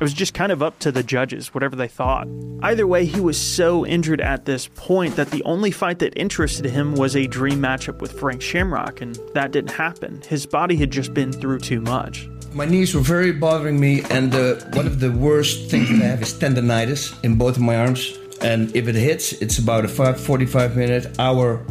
It 0.03 0.11
was 0.11 0.15
just 0.15 0.35
kind 0.35 0.51
of 0.51 0.65
up 0.65 0.81
to 0.81 0.91
the 0.91 1.05
judges, 1.05 1.55
whatever 1.55 1.77
they 1.77 1.87
thought. 1.87 2.27
Either 2.61 2.89
way, 2.89 3.05
he 3.05 3.21
was 3.21 3.41
so 3.41 3.87
injured 3.87 4.21
at 4.21 4.47
this 4.47 4.67
point 4.75 5.15
that 5.15 5.31
the 5.31 5.45
only 5.45 5.71
fight 5.71 6.01
that 6.01 6.19
interested 6.19 6.65
him 6.65 6.97
was 6.97 7.15
a 7.15 7.29
dream 7.29 7.61
matchup 7.61 8.01
with 8.01 8.19
Frank 8.19 8.43
Shamrock, 8.43 9.01
and 9.01 9.17
that 9.35 9.53
didn't 9.53 9.71
happen. 9.71 10.21
His 10.27 10.45
body 10.45 10.75
had 10.75 10.91
just 10.91 11.15
been 11.15 11.31
through 11.33 11.61
too 11.61 11.81
much. 11.81 12.29
My 12.53 12.65
knees 12.65 12.97
were 12.97 13.01
very 13.01 13.31
bothering 13.31 13.79
me, 13.79 14.03
and 14.11 14.35
uh, 14.35 14.55
one 14.73 14.89
of 14.89 14.99
the 14.99 15.13
worst 15.13 15.71
things 15.71 15.89
that 15.91 16.03
I 16.03 16.07
have 16.07 16.23
is 16.23 16.35
tendonitis 16.35 17.23
in 17.23 17.37
both 17.37 17.55
of 17.55 17.63
my 17.63 17.77
arms. 17.77 18.19
And 18.41 18.75
if 18.75 18.89
it 18.89 18.97
hits, 18.97 19.35
it's 19.35 19.59
about 19.59 19.85
a 19.85 19.89
five, 19.89 20.21
45 20.21 20.77
minute, 20.77 21.17
hour 21.21 21.65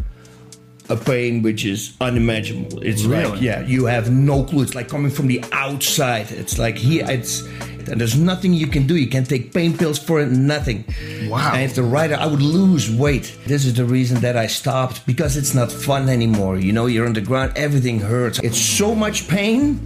a 0.89 0.95
pain 0.97 1.41
which 1.41 1.63
is 1.63 1.95
unimaginable. 2.01 2.81
It's 2.81 3.03
Really? 3.03 3.25
like, 3.31 3.41
yeah, 3.41 3.61
you 3.61 3.85
have 3.85 4.11
no 4.11 4.43
clue. 4.43 4.63
It's 4.63 4.75
like 4.75 4.89
coming 4.89 5.09
from 5.11 5.27
the 5.27 5.43
outside. 5.53 6.31
It's 6.31 6.57
like 6.57 6.77
here, 6.77 7.05
it's, 7.07 7.43
and 7.91 8.00
there's 8.00 8.17
nothing 8.17 8.53
you 8.53 8.67
can 8.67 8.88
do. 8.88 8.95
You 8.95 9.07
can 9.07 9.25
take 9.25 9.53
pain 9.53 9.77
pills 9.77 10.00
for 10.00 10.21
it, 10.21 10.29
nothing. 10.29 10.86
Wow. 11.29 11.51
And 11.53 11.63
if 11.63 11.75
the 11.75 11.83
writer, 11.83 12.15
I 12.15 12.25
would 12.25 12.41
lose 12.41 12.89
weight. 12.89 13.38
This 13.45 13.65
is 13.65 13.74
the 13.74 13.86
reason 13.86 14.21
that 14.21 14.38
I 14.38 14.48
stopped 14.48 15.05
because 15.05 15.36
it's 15.36 15.53
not 15.53 15.71
fun 15.71 16.07
anymore. 16.07 16.57
You 16.57 16.71
know, 16.71 16.86
you're 16.86 17.05
on 17.05 17.13
the 17.13 17.21
ground, 17.21 17.51
everything 17.55 18.00
hurts. 18.00 18.39
It's 18.39 18.57
so 18.57 18.95
much 18.95 19.27
pain 19.27 19.79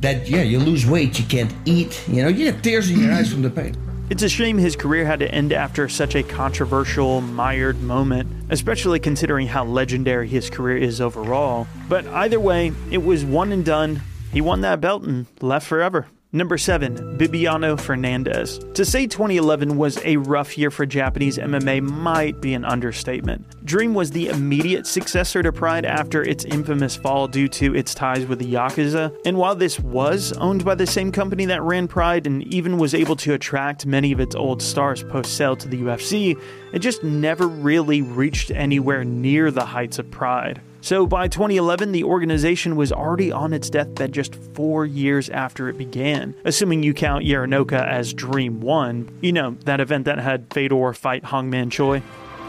that, 0.00 0.28
yeah, 0.28 0.42
you 0.42 0.58
lose 0.58 0.84
weight, 0.84 1.18
you 1.18 1.24
can't 1.26 1.54
eat. 1.64 2.02
You 2.08 2.22
know, 2.22 2.28
you 2.28 2.46
have 2.46 2.60
tears 2.60 2.90
in 2.90 2.98
your 2.98 3.12
eyes 3.12 3.32
from 3.32 3.42
the 3.42 3.50
pain. 3.50 3.76
It's 4.10 4.22
a 4.22 4.28
shame 4.28 4.58
his 4.58 4.76
career 4.76 5.06
had 5.06 5.20
to 5.20 5.30
end 5.30 5.52
after 5.52 5.88
such 5.88 6.14
a 6.14 6.22
controversial, 6.22 7.22
mired 7.22 7.80
moment, 7.80 8.28
especially 8.50 8.98
considering 8.98 9.46
how 9.46 9.64
legendary 9.64 10.28
his 10.28 10.50
career 10.50 10.76
is 10.76 11.00
overall. 11.00 11.66
But 11.88 12.06
either 12.08 12.38
way, 12.38 12.72
it 12.90 13.02
was 13.02 13.24
one 13.24 13.50
and 13.50 13.64
done. 13.64 14.02
He 14.30 14.42
won 14.42 14.60
that 14.60 14.80
belt 14.80 15.04
and 15.04 15.26
left 15.40 15.66
forever. 15.66 16.06
Number 16.34 16.58
7, 16.58 17.16
Bibiano 17.16 17.76
Fernandes. 17.76 18.74
To 18.74 18.84
say 18.84 19.06
2011 19.06 19.76
was 19.76 19.98
a 20.04 20.16
rough 20.16 20.58
year 20.58 20.68
for 20.72 20.84
Japanese 20.84 21.38
MMA 21.38 21.80
might 21.80 22.40
be 22.40 22.54
an 22.54 22.64
understatement. 22.64 23.64
Dream 23.64 23.94
was 23.94 24.10
the 24.10 24.30
immediate 24.30 24.84
successor 24.84 25.44
to 25.44 25.52
Pride 25.52 25.84
after 25.84 26.24
its 26.24 26.44
infamous 26.44 26.96
fall 26.96 27.28
due 27.28 27.46
to 27.50 27.76
its 27.76 27.94
ties 27.94 28.26
with 28.26 28.40
the 28.40 28.52
Yakuza, 28.52 29.16
and 29.24 29.36
while 29.36 29.54
this 29.54 29.78
was 29.78 30.32
owned 30.32 30.64
by 30.64 30.74
the 30.74 30.88
same 30.88 31.12
company 31.12 31.44
that 31.44 31.62
ran 31.62 31.86
Pride 31.86 32.26
and 32.26 32.42
even 32.52 32.78
was 32.78 32.94
able 32.94 33.14
to 33.14 33.34
attract 33.34 33.86
many 33.86 34.10
of 34.10 34.18
its 34.18 34.34
old 34.34 34.60
stars 34.60 35.04
post 35.04 35.36
sale 35.36 35.54
to 35.54 35.68
the 35.68 35.82
UFC, 35.82 36.36
it 36.72 36.80
just 36.80 37.04
never 37.04 37.46
really 37.46 38.02
reached 38.02 38.50
anywhere 38.50 39.04
near 39.04 39.52
the 39.52 39.66
heights 39.66 40.00
of 40.00 40.10
Pride. 40.10 40.60
So 40.84 41.06
by 41.06 41.28
2011, 41.28 41.92
the 41.92 42.04
organization 42.04 42.76
was 42.76 42.92
already 42.92 43.32
on 43.32 43.54
its 43.54 43.70
deathbed 43.70 44.12
just 44.12 44.34
four 44.34 44.84
years 44.84 45.30
after 45.30 45.70
it 45.70 45.78
began, 45.78 46.34
assuming 46.44 46.82
you 46.82 46.92
count 46.92 47.24
Yarennoka 47.24 47.82
as 47.82 48.12
Dream 48.12 48.60
1. 48.60 49.20
You 49.22 49.32
know, 49.32 49.56
that 49.64 49.80
event 49.80 50.04
that 50.04 50.18
had 50.18 50.52
Fedor 50.52 50.92
fight 50.92 51.22
Hongman 51.22 51.72
Choi. 51.72 52.02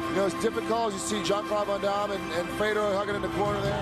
You 0.10 0.16
know, 0.16 0.26
it's 0.26 0.42
difficult. 0.42 0.92
You 0.92 1.00
see 1.00 1.24
Jean-Claude 1.24 1.68
Van 1.68 1.82
Damme 1.82 2.12
and, 2.12 2.34
and 2.34 2.50
Fedor 2.60 2.82
hugging 2.82 3.16
in 3.16 3.22
the 3.22 3.30
corner 3.30 3.62
there. 3.62 3.82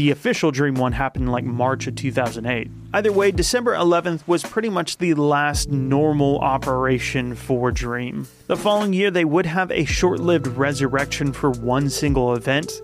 The 0.00 0.12
official 0.12 0.50
Dream 0.50 0.76
1 0.76 0.92
happened 0.92 1.26
in 1.26 1.30
like 1.30 1.44
March 1.44 1.86
of 1.86 1.94
2008. 1.94 2.70
Either 2.94 3.12
way, 3.12 3.30
December 3.30 3.74
11th 3.74 4.26
was 4.26 4.42
pretty 4.42 4.70
much 4.70 4.96
the 4.96 5.12
last 5.12 5.68
normal 5.68 6.38
operation 6.38 7.34
for 7.34 7.70
Dream. 7.70 8.26
The 8.46 8.56
following 8.56 8.94
year, 8.94 9.10
they 9.10 9.26
would 9.26 9.44
have 9.44 9.70
a 9.70 9.84
short 9.84 10.18
lived 10.18 10.46
resurrection 10.46 11.34
for 11.34 11.50
one 11.50 11.90
single 11.90 12.34
event. 12.34 12.80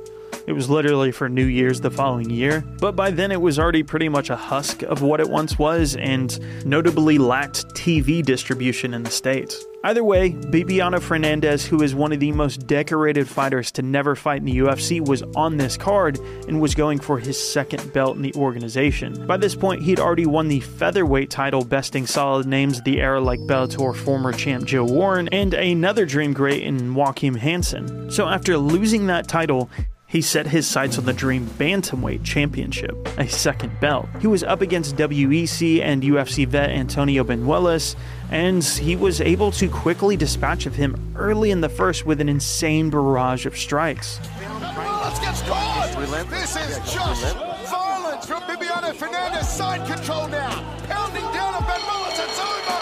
It 0.47 0.53
was 0.53 0.71
literally 0.71 1.11
for 1.11 1.29
New 1.29 1.47
Year's 1.47 1.81
the 1.81 1.91
following 1.91 2.31
year, 2.31 2.61
but 2.79 2.95
by 2.95 3.11
then 3.11 3.33
it 3.33 3.41
was 3.41 3.59
already 3.59 3.83
pretty 3.83 4.09
much 4.09 4.31
a 4.31 4.37
husk 4.37 4.83
of 4.83 5.03
what 5.03 5.19
it 5.19 5.29
once 5.29 5.59
was 5.59 5.97
and 5.97 6.39
notably 6.65 7.19
lacked 7.19 7.67
TV 7.75 8.25
distribution 8.25 8.95
in 8.95 9.03
the 9.03 9.11
States. 9.11 9.65
Either 9.83 10.05
way, 10.05 10.31
Bibiano 10.31 11.01
Fernandes, 11.01 11.67
who 11.67 11.83
is 11.83 11.95
one 11.95 12.13
of 12.13 12.21
the 12.21 12.33
most 12.33 12.67
decorated 12.67 13.29
fighters 13.29 13.71
to 13.73 13.83
never 13.83 14.15
fight 14.15 14.41
in 14.41 14.45
the 14.45 14.59
UFC, 14.59 15.05
was 15.05 15.23
on 15.35 15.57
this 15.57 15.77
card 15.77 16.19
and 16.49 16.61
was 16.61 16.75
going 16.75 16.99
for 16.99 17.19
his 17.19 17.39
second 17.39 17.93
belt 17.93 18.17
in 18.17 18.23
the 18.23 18.35
organization. 18.35 19.27
By 19.27 19.37
this 19.37 19.55
point, 19.55 19.83
he'd 19.83 20.01
already 20.01 20.27
won 20.27 20.49
the 20.49 20.61
featherweight 20.61 21.31
title, 21.31 21.65
besting 21.65 22.07
solid 22.07 22.47
names 22.47 22.79
of 22.79 22.85
the 22.85 23.01
era 23.01 23.21
like 23.21 23.41
Bellator 23.41 23.95
former 23.95 24.33
champ 24.33 24.65
Joe 24.65 24.85
Warren 24.85 25.29
and 25.29 25.55
another 25.55 26.07
dream 26.07 26.33
great 26.33 26.63
in 26.63 26.95
Joachim 26.95 27.35
Hansen. 27.35 28.11
So 28.11 28.27
after 28.27 28.57
losing 28.57 29.07
that 29.07 29.29
title, 29.29 29.71
he 30.17 30.23
set 30.23 30.47
his 30.47 30.67
sights 30.67 30.97
on 30.97 31.05
the 31.05 31.13
Dream 31.13 31.45
Bantamweight 31.45 32.25
Championship, 32.25 33.07
a 33.19 33.29
second 33.29 33.79
belt. 33.81 34.09
He 34.19 34.27
was 34.27 34.43
up 34.43 34.63
against 34.63 34.97
WEC 34.97 35.83
and 35.83 36.03
UFC 36.03 36.49
vet 36.49 36.71
Antonio 36.71 37.23
Banuelos, 37.23 37.97
and 38.31 38.65
he 38.65 38.97
was 38.97 39.21
able 39.21 39.53
to 39.53 39.69
quickly 39.69 40.17
dispatch 40.17 40.65
of 40.65 40.75
him 40.75 40.97
early 41.17 41.51
in 41.51 41.61
the 41.61 41.69
first 41.69 42.07
with 42.07 42.23
an 42.23 42.31
insane 42.31 42.89
barrage 42.89 43.45
of 43.45 43.59
strikes. 43.59 44.19
Banuelos 44.39 45.21
gets 45.21 45.43
caught! 45.43 46.31
This 46.31 46.57
is 46.57 46.79
just 46.91 47.37
violence 47.69 48.25
from 48.25 48.41
Bibiano 48.45 48.95
Fernandes. 48.95 49.45
Side 49.45 49.87
control 49.87 50.29
now. 50.29 50.49
Pounding 50.85 51.25
down 51.25 51.57
on 51.57 51.63
Banuelos. 51.65 52.25
It's 52.25 52.41
over. 52.41 52.81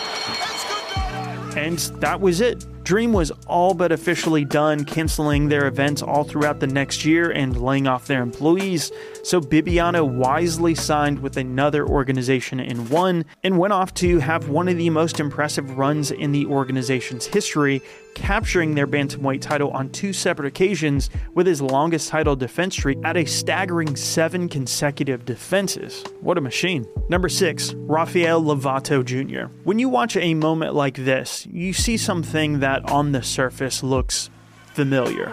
It's 0.52 0.64
good 0.68 1.58
And 1.58 2.00
that 2.00 2.20
was 2.20 2.40
it. 2.40 2.64
Dream 2.84 3.14
was 3.14 3.30
all 3.46 3.72
but 3.72 3.92
officially 3.92 4.44
done, 4.44 4.84
canceling 4.84 5.48
their 5.48 5.66
events 5.66 6.02
all 6.02 6.22
throughout 6.22 6.60
the 6.60 6.66
next 6.66 7.02
year 7.06 7.30
and 7.30 7.56
laying 7.56 7.86
off 7.86 8.06
their 8.06 8.22
employees. 8.22 8.92
So 9.22 9.40
Bibiano 9.40 10.06
wisely 10.06 10.74
signed 10.74 11.20
with 11.20 11.38
another 11.38 11.86
organization 11.86 12.60
in 12.60 12.90
one 12.90 13.24
and 13.42 13.58
went 13.58 13.72
off 13.72 13.94
to 13.94 14.18
have 14.18 14.50
one 14.50 14.68
of 14.68 14.76
the 14.76 14.90
most 14.90 15.18
impressive 15.18 15.78
runs 15.78 16.10
in 16.10 16.32
the 16.32 16.44
organization's 16.44 17.24
history, 17.24 17.80
capturing 18.14 18.74
their 18.74 18.86
bantamweight 18.86 19.40
title 19.40 19.70
on 19.70 19.90
two 19.90 20.12
separate 20.12 20.46
occasions 20.46 21.10
with 21.34 21.46
his 21.46 21.60
longest 21.60 22.08
title 22.08 22.36
defense 22.36 22.74
streak 22.74 22.98
at 23.04 23.16
a 23.16 23.24
staggering 23.24 23.96
seven 23.96 24.48
consecutive 24.48 25.24
defenses. 25.24 26.04
What 26.20 26.38
a 26.38 26.40
machine. 26.40 26.86
Number 27.08 27.28
six, 27.28 27.74
Rafael 27.74 28.42
Lovato 28.42 29.04
Jr. 29.04 29.52
When 29.64 29.78
you 29.78 29.88
watch 29.88 30.16
a 30.16 30.34
moment 30.34 30.74
like 30.74 30.96
this, 30.96 31.46
you 31.46 31.72
see 31.72 31.96
something 31.96 32.60
that 32.60 32.88
on 32.90 33.12
the 33.12 33.22
surface 33.22 33.82
looks 33.82 34.30
familiar. 34.74 35.32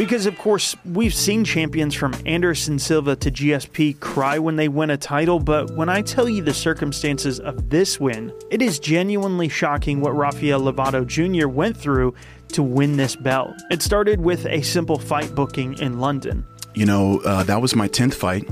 Because, 0.00 0.24
of 0.24 0.38
course, 0.38 0.74
we've 0.86 1.12
seen 1.12 1.44
champions 1.44 1.94
from 1.94 2.14
Anderson 2.24 2.78
Silva 2.78 3.16
to 3.16 3.30
GSP 3.30 4.00
cry 4.00 4.38
when 4.38 4.56
they 4.56 4.66
win 4.66 4.88
a 4.88 4.96
title, 4.96 5.38
but 5.38 5.72
when 5.72 5.90
I 5.90 6.00
tell 6.00 6.26
you 6.26 6.42
the 6.42 6.54
circumstances 6.54 7.38
of 7.38 7.68
this 7.68 8.00
win, 8.00 8.32
it 8.50 8.62
is 8.62 8.78
genuinely 8.78 9.50
shocking 9.50 10.00
what 10.00 10.16
Rafael 10.16 10.58
Lovato 10.58 11.06
Jr. 11.06 11.48
went 11.48 11.76
through 11.76 12.14
to 12.52 12.62
win 12.62 12.96
this 12.96 13.14
belt. 13.14 13.52
It 13.70 13.82
started 13.82 14.22
with 14.22 14.46
a 14.46 14.62
simple 14.62 14.98
fight 14.98 15.34
booking 15.34 15.78
in 15.80 16.00
London. 16.00 16.46
You 16.74 16.86
know, 16.86 17.20
uh, 17.26 17.42
that 17.42 17.60
was 17.60 17.76
my 17.76 17.86
10th 17.86 18.14
fight, 18.14 18.46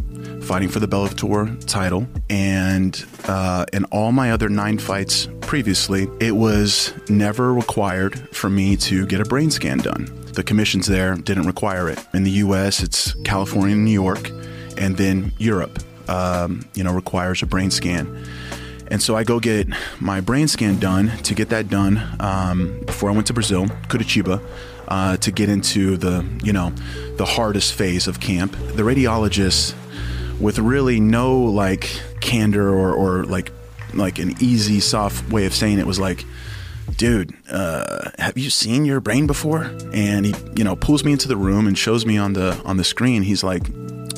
fighting 0.45 0.69
for 0.69 0.81
the 0.81 0.89
Bellator 0.89 1.65
title. 1.65 2.07
And 2.29 3.03
uh, 3.27 3.65
in 3.73 3.85
all 3.87 4.13
my 4.13 4.33
other 4.33 4.51
nine 4.51 4.77
fights 4.77 5.29
previously, 5.41 6.09
it 6.21 6.33
was 6.33 6.93
never 7.09 7.55
required 7.55 8.37
for 8.37 8.51
me 8.51 8.77
to 8.77 9.07
get 9.07 9.23
a 9.23 9.25
brain 9.25 9.51
scan 9.51 9.79
done. 9.79 10.28
The 10.39 10.45
commissions 10.45 10.87
there 10.87 11.17
didn't 11.17 11.49
require 11.49 11.89
it. 11.89 11.99
In 12.15 12.23
the 12.23 12.31
US, 12.47 12.81
it's 12.81 13.13
California 13.25 13.75
and 13.75 13.85
New 13.85 13.91
York, 13.91 14.31
and 14.77 14.97
then 14.97 15.33
Europe, 15.37 15.81
um, 16.09 16.65
you 16.75 16.85
know, 16.85 16.95
requires 16.95 17.43
a 17.43 17.47
brain 17.47 17.73
scan. 17.73 18.25
And 18.87 19.03
so 19.03 19.17
I 19.17 19.25
go 19.25 19.41
get 19.41 19.67
my 19.99 20.21
brain 20.21 20.47
scan 20.47 20.79
done. 20.79 21.11
To 21.25 21.35
get 21.35 21.49
that 21.49 21.69
done, 21.69 22.01
um, 22.21 22.81
before 22.87 23.11
I 23.11 23.15
went 23.15 23.27
to 23.27 23.33
Brazil, 23.33 23.67
Curitiba, 23.89 24.41
uh, 24.87 25.17
to 25.17 25.33
get 25.33 25.49
into 25.49 25.97
the 25.97 26.25
you 26.45 26.53
know 26.53 26.71
the 27.17 27.25
hardest 27.25 27.75
phase 27.75 28.07
of 28.07 28.21
camp. 28.21 28.53
The 28.53 28.85
radiologist, 28.85 29.75
with 30.39 30.61
really 30.61 31.01
no 31.01 31.37
like 31.37 31.91
candor 32.21 32.69
or, 32.69 32.95
or 32.95 33.25
like 33.25 33.51
like 33.93 34.21
an 34.21 34.37
easy 34.39 34.79
soft 34.79 35.33
way 35.33 35.47
of 35.47 35.53
saying 35.53 35.81
it, 35.81 35.87
was 35.89 35.99
like, 35.99 36.25
"Dude, 36.97 37.35
uh, 37.51 38.11
have 38.19 38.39
you 38.39 38.51
seen 38.51 38.85
your 38.85 39.01
brain 39.01 39.27
before?" 39.27 39.71
And 39.93 40.27
he 40.27 40.35
you 40.57 40.65
know 40.65 40.77
pulls 40.77 41.05
me 41.05 41.13
into 41.13 41.29
the 41.29 41.37
room 41.37 41.67
and 41.67 41.77
shows 41.77 42.07
me 42.07 42.17
on 42.19 42.33
the 42.33 42.61
on 42.65 42.77
the 42.77 42.85
screen. 42.85 43.23
He's 43.23 43.43
like, 43.43 43.69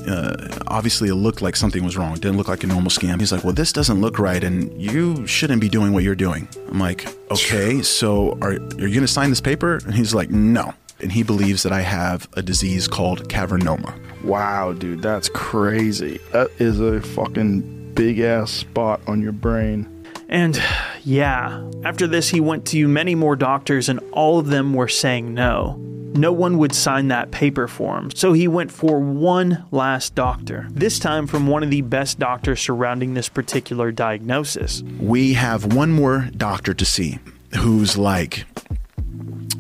uh, 0.07 0.59
obviously 0.67 1.09
it 1.09 1.15
looked 1.15 1.43
like 1.43 1.57
something 1.57 1.85
was 1.85 1.97
wrong. 1.97 2.13
It 2.15 2.21
didn't 2.21 2.37
look 2.37 2.49
like 2.49 2.65
a 2.65 2.67
normal 2.67 2.91
scam. 2.91 3.21
He's 3.21 3.33
like, 3.33 3.45
well, 3.45 3.53
this 3.53 3.73
doesn't 3.73 4.01
look 4.01 4.19
right, 4.19 4.43
and 4.43 4.81
you 4.81 5.27
shouldn't 5.27 5.61
be 5.61 5.69
doing 5.69 5.93
what 5.93 6.05
you're 6.05 6.15
doing. 6.15 6.49
I'm 6.69 6.79
like, 6.79 7.07
okay, 7.31 7.83
so 7.83 8.39
are, 8.41 8.53
are 8.53 8.57
you 8.57 8.95
going 8.95 9.01
to 9.01 9.09
sign 9.09 9.31
this 9.31 9.41
paper? 9.41 9.77
And 9.85 9.95
he's 9.95 10.15
like, 10.15 10.31
no. 10.31 10.75
And 11.01 11.11
he 11.11 11.23
believes 11.23 11.63
that 11.63 11.73
I 11.73 11.81
have 11.81 12.29
a 12.35 12.43
disease 12.43 12.87
called 12.87 13.29
cavernoma. 13.29 13.95
Wow, 14.23 14.73
dude, 14.73 15.01
that's 15.01 15.31
crazy. 15.31 16.21
That 16.33 16.51
is 16.59 16.79
a 16.79 17.01
fucking 17.01 17.95
big 17.95 18.21
ass 18.21 18.51
spot 18.51 19.01
on 19.07 19.23
your 19.23 19.33
brain. 19.33 20.07
And 20.29 20.63
yeah, 21.05 21.69
after 21.85 22.07
this, 22.07 22.29
he 22.29 22.41
went 22.41 22.67
to 22.67 22.89
many 22.89 23.15
more 23.15 23.37
doctors, 23.37 23.89
and 23.89 24.01
all 24.13 24.39
of 24.39 24.47
them 24.47 24.75
were 24.75 24.89
saying 24.89 25.35
no. 25.35 25.77
No 26.15 26.33
one 26.33 26.59
would 26.59 26.75
sign 26.75 27.09
that 27.09 27.31
paper 27.31 27.69
for 27.69 27.97
him, 27.97 28.11
so 28.11 28.33
he 28.33 28.49
went 28.49 28.73
for 28.73 28.99
one 28.99 29.65
last 29.71 30.17
doctor, 30.17 30.67
this 30.73 30.99
time 30.99 31.29
from 31.29 31.47
one 31.47 31.63
of 31.63 31.71
the 31.71 31.83
best 31.83 32.19
doctors 32.19 32.61
surrounding 32.61 33.15
this 33.15 33.29
particular 33.29 33.93
diagnosis. 33.93 34.83
We 34.99 35.35
have 35.35 35.73
one 35.73 35.93
more 35.93 36.29
doctor 36.37 36.75
to 36.75 36.85
see 36.85 37.21
who's 37.57 37.97
like 37.97 38.45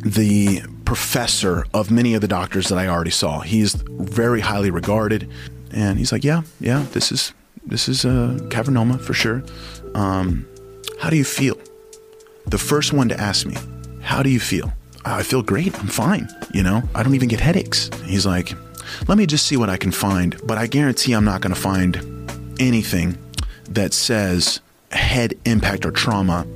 the 0.04 0.62
professor 0.84 1.66
of 1.72 1.90
many 1.90 2.14
of 2.14 2.20
the 2.20 2.28
doctors 2.28 2.68
that 2.68 2.78
I 2.78 2.88
already 2.88 3.10
saw. 3.12 3.40
He's 3.40 3.74
very 3.74 4.40
highly 4.40 4.72
regarded, 4.72 5.30
and 5.70 5.98
he's 5.98 6.10
like, 6.10 6.24
"Yeah, 6.24 6.42
yeah, 6.58 6.84
this 6.92 7.12
is 7.12 7.32
this 7.64 7.88
is 7.88 8.04
a 8.04 8.38
cavernoma 8.48 9.00
for 9.00 9.14
sure. 9.14 9.44
Um, 9.94 10.46
how 11.00 11.10
do 11.10 11.16
you 11.16 11.24
feel?" 11.24 11.58
The 12.46 12.58
first 12.58 12.92
one 12.92 13.08
to 13.08 13.20
ask 13.20 13.46
me, 13.46 13.56
"How 14.00 14.22
do 14.22 14.30
you 14.30 14.40
feel?" 14.40 14.72
I 15.04 15.22
feel 15.22 15.42
great. 15.42 15.78
I'm 15.80 15.88
fine. 15.88 16.28
You 16.52 16.62
know, 16.62 16.82
I 16.94 17.02
don't 17.02 17.14
even 17.14 17.28
get 17.28 17.40
headaches. 17.40 17.90
He's 18.04 18.26
like, 18.26 18.52
let 19.08 19.16
me 19.18 19.26
just 19.26 19.46
see 19.46 19.56
what 19.56 19.70
I 19.70 19.76
can 19.76 19.92
find, 19.92 20.38
but 20.44 20.58
I 20.58 20.66
guarantee 20.66 21.12
I'm 21.12 21.24
not 21.24 21.40
going 21.40 21.54
to 21.54 21.60
find 21.60 21.96
anything 22.58 23.16
that 23.70 23.94
says 23.94 24.60
head 24.90 25.34
impact 25.44 25.86
or 25.86 25.90
trauma 25.90 26.46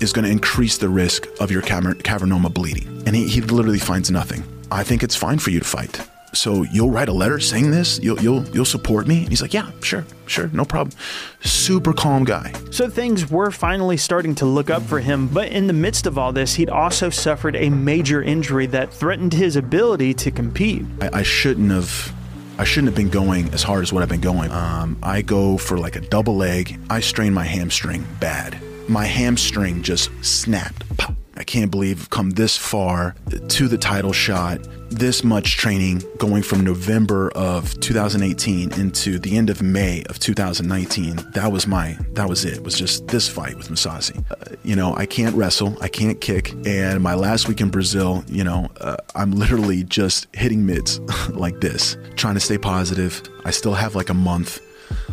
is 0.00 0.12
going 0.12 0.24
to 0.24 0.30
increase 0.30 0.78
the 0.78 0.88
risk 0.88 1.26
of 1.40 1.50
your 1.50 1.62
caver- 1.62 2.02
cavernoma 2.02 2.52
bleeding. 2.52 3.02
And 3.06 3.14
he, 3.14 3.28
he 3.28 3.40
literally 3.40 3.78
finds 3.78 4.10
nothing. 4.10 4.42
I 4.70 4.82
think 4.82 5.02
it's 5.02 5.16
fine 5.16 5.38
for 5.38 5.50
you 5.50 5.60
to 5.60 5.66
fight. 5.66 6.00
So 6.32 6.62
you'll 6.64 6.90
write 6.90 7.08
a 7.08 7.12
letter 7.12 7.40
saying 7.40 7.70
this? 7.70 7.98
You'll 8.00 8.20
you'll 8.20 8.44
you'll 8.48 8.64
support 8.64 9.06
me?" 9.06 9.20
And 9.20 9.28
he's 9.28 9.42
like, 9.42 9.54
"Yeah, 9.54 9.70
sure, 9.82 10.04
sure, 10.26 10.48
no 10.52 10.64
problem." 10.64 10.96
Super 11.40 11.92
calm 11.92 12.24
guy. 12.24 12.52
So 12.70 12.88
things 12.88 13.30
were 13.30 13.50
finally 13.50 13.96
starting 13.96 14.34
to 14.36 14.46
look 14.46 14.70
up 14.70 14.82
for 14.82 15.00
him, 15.00 15.28
but 15.28 15.48
in 15.48 15.66
the 15.66 15.72
midst 15.72 16.06
of 16.06 16.18
all 16.18 16.32
this, 16.32 16.54
he'd 16.54 16.70
also 16.70 17.10
suffered 17.10 17.56
a 17.56 17.70
major 17.70 18.22
injury 18.22 18.66
that 18.66 18.92
threatened 18.92 19.32
his 19.32 19.56
ability 19.56 20.14
to 20.14 20.30
compete. 20.30 20.84
I, 21.00 21.20
I 21.20 21.22
shouldn't 21.22 21.70
have. 21.70 22.12
I 22.58 22.64
shouldn't 22.64 22.88
have 22.88 22.96
been 22.96 23.08
going 23.08 23.48
as 23.54 23.62
hard 23.62 23.82
as 23.82 23.92
what 23.92 24.02
I've 24.02 24.10
been 24.10 24.20
going. 24.20 24.50
Um, 24.50 24.98
I 25.02 25.22
go 25.22 25.56
for 25.56 25.78
like 25.78 25.96
a 25.96 26.00
double 26.00 26.36
leg. 26.36 26.78
I 26.90 27.00
strain 27.00 27.32
my 27.32 27.44
hamstring 27.44 28.06
bad. 28.20 28.60
My 28.86 29.06
hamstring 29.06 29.82
just 29.82 30.10
snapped. 30.22 30.84
Pop. 30.98 31.14
I 31.36 31.44
can't 31.44 31.70
believe 31.70 32.02
I've 32.02 32.10
come 32.10 32.30
this 32.30 32.58
far 32.58 33.14
to 33.48 33.66
the 33.66 33.78
title 33.78 34.12
shot. 34.12 34.60
This 34.90 35.22
much 35.22 35.56
training 35.56 36.02
going 36.18 36.42
from 36.42 36.62
November 36.62 37.30
of 37.30 37.78
2018 37.78 38.72
into 38.72 39.20
the 39.20 39.36
end 39.36 39.48
of 39.48 39.62
May 39.62 40.02
of 40.08 40.18
2019. 40.18 41.16
That 41.32 41.52
was 41.52 41.66
my, 41.68 41.96
that 42.14 42.28
was 42.28 42.44
it. 42.44 42.54
it 42.54 42.64
was 42.64 42.76
just 42.76 43.06
this 43.06 43.28
fight 43.28 43.56
with 43.56 43.68
Mousasi. 43.68 44.24
Uh, 44.32 44.56
you 44.64 44.74
know, 44.74 44.96
I 44.96 45.06
can't 45.06 45.34
wrestle, 45.36 45.76
I 45.80 45.86
can't 45.86 46.20
kick. 46.20 46.52
And 46.66 47.02
my 47.02 47.14
last 47.14 47.46
week 47.46 47.60
in 47.60 47.70
Brazil, 47.70 48.24
you 48.26 48.42
know, 48.42 48.68
uh, 48.80 48.96
I'm 49.14 49.30
literally 49.30 49.84
just 49.84 50.26
hitting 50.34 50.66
mids 50.66 50.98
like 51.30 51.60
this, 51.60 51.96
trying 52.16 52.34
to 52.34 52.40
stay 52.40 52.58
positive. 52.58 53.22
I 53.44 53.52
still 53.52 53.74
have 53.74 53.94
like 53.94 54.10
a 54.10 54.14
month. 54.14 54.60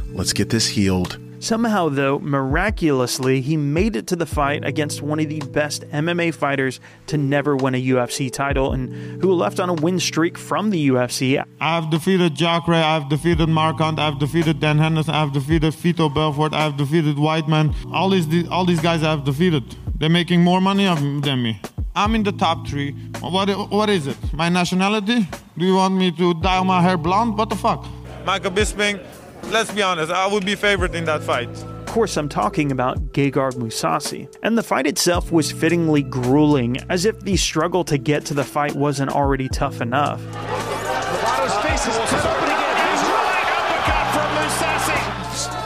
Let's 0.08 0.34
get 0.34 0.50
this 0.50 0.68
healed. 0.68 1.20
Somehow, 1.40 1.90
though, 1.90 2.20
miraculously, 2.20 3.42
he 3.42 3.58
made 3.58 3.96
it 3.96 4.08
to 4.08 4.16
the 4.16 4.26
fight 4.26 4.66
against 4.66 5.02
one 5.02 5.20
of 5.20 5.30
the 5.30 5.40
best 5.52 5.84
MMA 5.90 6.34
fighters 6.34 6.80
to 7.08 7.18
never 7.18 7.56
win 7.56 7.76
a 7.76 7.82
UFC 7.82 8.32
title 8.32 8.74
and 8.74 9.22
who 9.22 9.32
left 9.34 9.60
on 9.60 9.70
a 9.70 9.74
win 9.74 10.00
streak 10.00 10.38
from 10.38 10.72
the 10.72 10.90
UFC. 10.90 11.44
I've 11.62 11.90
defeated 11.90 12.36
Jacare, 12.36 12.76
I've 12.76 13.08
defeated 13.10 13.50
Mark 13.50 13.78
Hunt, 13.78 14.00
I've 14.00 14.20
defeated 14.20 14.60
Dan 14.60 14.80
Henderson, 14.80 15.14
I've 15.14 15.32
defeated 15.32 15.74
Vitor 15.74 16.14
Belfort, 16.14 16.54
I've 16.54 16.76
defeated 16.76 17.18
Weidman. 17.18 17.74
All 17.92 18.10
these, 18.10 18.48
all 18.50 18.66
these 18.66 18.82
guys 18.82 19.04
I've 19.04 19.24
defeated. 19.24 19.64
They're 20.00 20.10
making 20.10 20.44
more 20.44 20.62
money 20.62 20.86
than 20.86 21.44
me. 21.44 21.62
I'm 21.96 22.14
in 22.14 22.24
the 22.24 22.32
top 22.32 22.68
three. 22.68 22.92
What, 23.22 23.50
what 23.72 23.90
is 23.90 24.06
it? 24.08 24.18
My 24.34 24.50
nationality? 24.50 25.28
Do 25.58 25.66
you 25.66 25.76
want 25.76 25.96
me 25.96 26.12
to 26.12 26.34
dye 26.36 26.62
my 26.62 26.82
hair 26.82 26.98
blonde? 26.98 27.38
What 27.38 27.50
the 27.50 27.56
fuck? 27.56 27.88
Michael 28.24 28.52
Bisping, 28.52 29.04
let's 29.44 29.72
be 29.72 29.82
honest, 29.82 30.12
I 30.12 30.28
would 30.28 30.46
be 30.46 30.56
favored 30.56 30.96
in 30.96 31.06
that 31.06 31.24
fight. 31.24 31.50
Of 31.50 31.86
course, 31.88 32.18
I'm 32.18 32.30
talking 32.30 32.72
about 32.72 33.14
Gegard 33.14 33.54
Mousasi. 33.54 34.28
And 34.44 34.58
the 34.58 34.64
fight 34.64 34.86
itself 34.86 35.32
was 35.32 35.52
fittingly 35.52 36.04
grueling, 36.04 36.78
as 36.90 37.06
if 37.06 37.20
the 37.22 37.38
struggle 37.38 37.84
to 37.86 37.98
get 37.98 38.26
to 38.26 38.34
the 38.34 38.44
fight 38.44 38.76
wasn't 38.76 39.12
already 39.12 39.48
tough 39.50 39.82
enough. 39.82 40.22
Lovato's 40.22 41.56
face 41.64 41.88
is 41.88 41.98
cut 41.98 42.26
open 42.26 42.44
again. 42.44 42.76
He's 42.86 43.04
right 43.08 43.48
uppercut 43.56 44.08
from 44.14 44.30
Mousasi. 44.38 45.00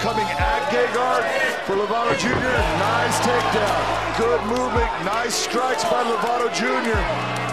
Coming 0.02 0.28
at 0.28 0.62
Gegard 0.72 1.26
for 1.66 1.76
Lovato 1.76 2.18
Jr. 2.18 2.30
Nice 2.80 3.20
takedown. 3.20 4.18
Good 4.18 4.42
movement. 4.46 4.92
Nice 5.06 5.36
strikes 5.36 5.84
by 5.86 6.04
Lovato 6.04 6.54
Jr. 6.54 7.51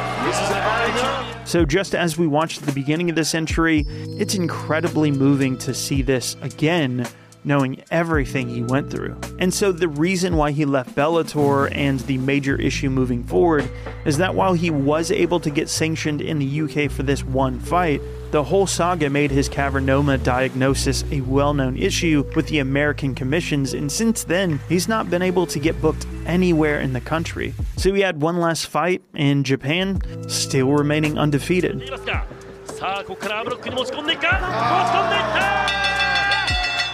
So, 1.49 1.65
just 1.65 1.95
as 1.95 2.19
we 2.19 2.27
watched 2.27 2.67
the 2.67 2.73
beginning 2.73 3.09
of 3.09 3.17
this 3.17 3.35
entry, 3.35 3.87
it's 3.89 4.35
incredibly 4.35 5.11
moving 5.11 5.57
to 5.59 5.73
see 5.73 6.03
this 6.03 6.37
again, 6.43 7.07
knowing 7.43 7.83
everything 7.91 8.49
he 8.51 8.63
went 8.63 8.91
through. 8.91 9.19
And 9.39 9.55
so, 9.55 9.73
the 9.73 9.89
reason 9.89 10.37
why 10.37 10.51
he 10.51 10.67
left 10.67 10.95
Bellator 10.95 11.75
and 11.75 12.01
the 12.01 12.19
major 12.19 12.61
issue 12.61 12.91
moving 12.91 13.25
forward 13.25 13.67
is 14.05 14.19
that 14.19 14.35
while 14.35 14.53
he 14.53 14.69
was 14.71 15.11
able 15.11 15.41
to 15.41 15.49
get 15.49 15.71
sanctioned 15.71 16.21
in 16.21 16.39
the 16.39 16.61
UK 16.61 16.91
for 16.91 17.03
this 17.03 17.25
one 17.25 17.59
fight, 17.61 18.03
the 18.31 18.45
whole 18.45 18.67
saga 18.67 19.09
made 19.09 19.31
his 19.31 19.49
cavernoma 19.49 20.23
diagnosis 20.23 21.05
a 21.11 21.21
well 21.23 21.55
known 21.55 21.77
issue 21.77 22.31
with 22.37 22.49
the 22.49 22.59
American 22.59 23.15
commissions, 23.15 23.73
and 23.75 23.91
since 23.91 24.25
then, 24.25 24.61
he's 24.69 24.89
not 24.89 25.09
been 25.11 25.23
able 25.23 25.47
to 25.47 25.59
get 25.59 25.81
booked 25.81 26.07
anywhere 26.27 26.81
in 26.81 26.93
the 26.93 27.01
country. 27.01 27.55
So 27.77 27.95
he 27.95 28.03
had 28.03 28.21
one 28.21 28.39
last 28.39 28.67
fight 28.67 29.03
in 29.15 29.45
Japan, 29.45 30.01
still 30.29 30.73
remaining 30.73 31.19
undefeated. 31.19 31.83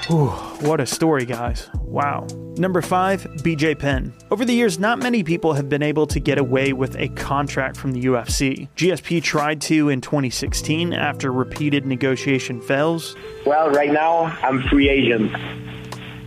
What 0.08 0.80
a 0.80 0.87
story, 0.87 1.25
guys. 1.25 1.70
Wow. 1.82 2.26
Number 2.56 2.82
five, 2.82 3.23
BJ 3.38 3.78
Penn. 3.78 4.12
Over 4.30 4.44
the 4.44 4.52
years, 4.52 4.78
not 4.78 4.99
many 4.99 5.25
people 5.25 5.54
have 5.54 5.68
been 5.68 5.82
able 5.82 6.06
to 6.08 6.20
get 6.20 6.37
away 6.38 6.73
with 6.73 6.94
a 6.96 7.08
contract 7.08 7.76
from 7.76 7.92
the 7.92 8.02
UFC. 8.02 8.68
GSP 8.76 9.23
tried 9.23 9.61
to 9.62 9.88
in 9.88 10.00
2016 10.00 10.92
after 10.92 11.32
repeated 11.32 11.87
negotiation 11.87 12.61
fails. 12.61 13.16
Well, 13.46 13.70
right 13.70 13.90
now, 13.90 14.25
I'm 14.42 14.62
free 14.64 14.88
agent. 14.88 15.34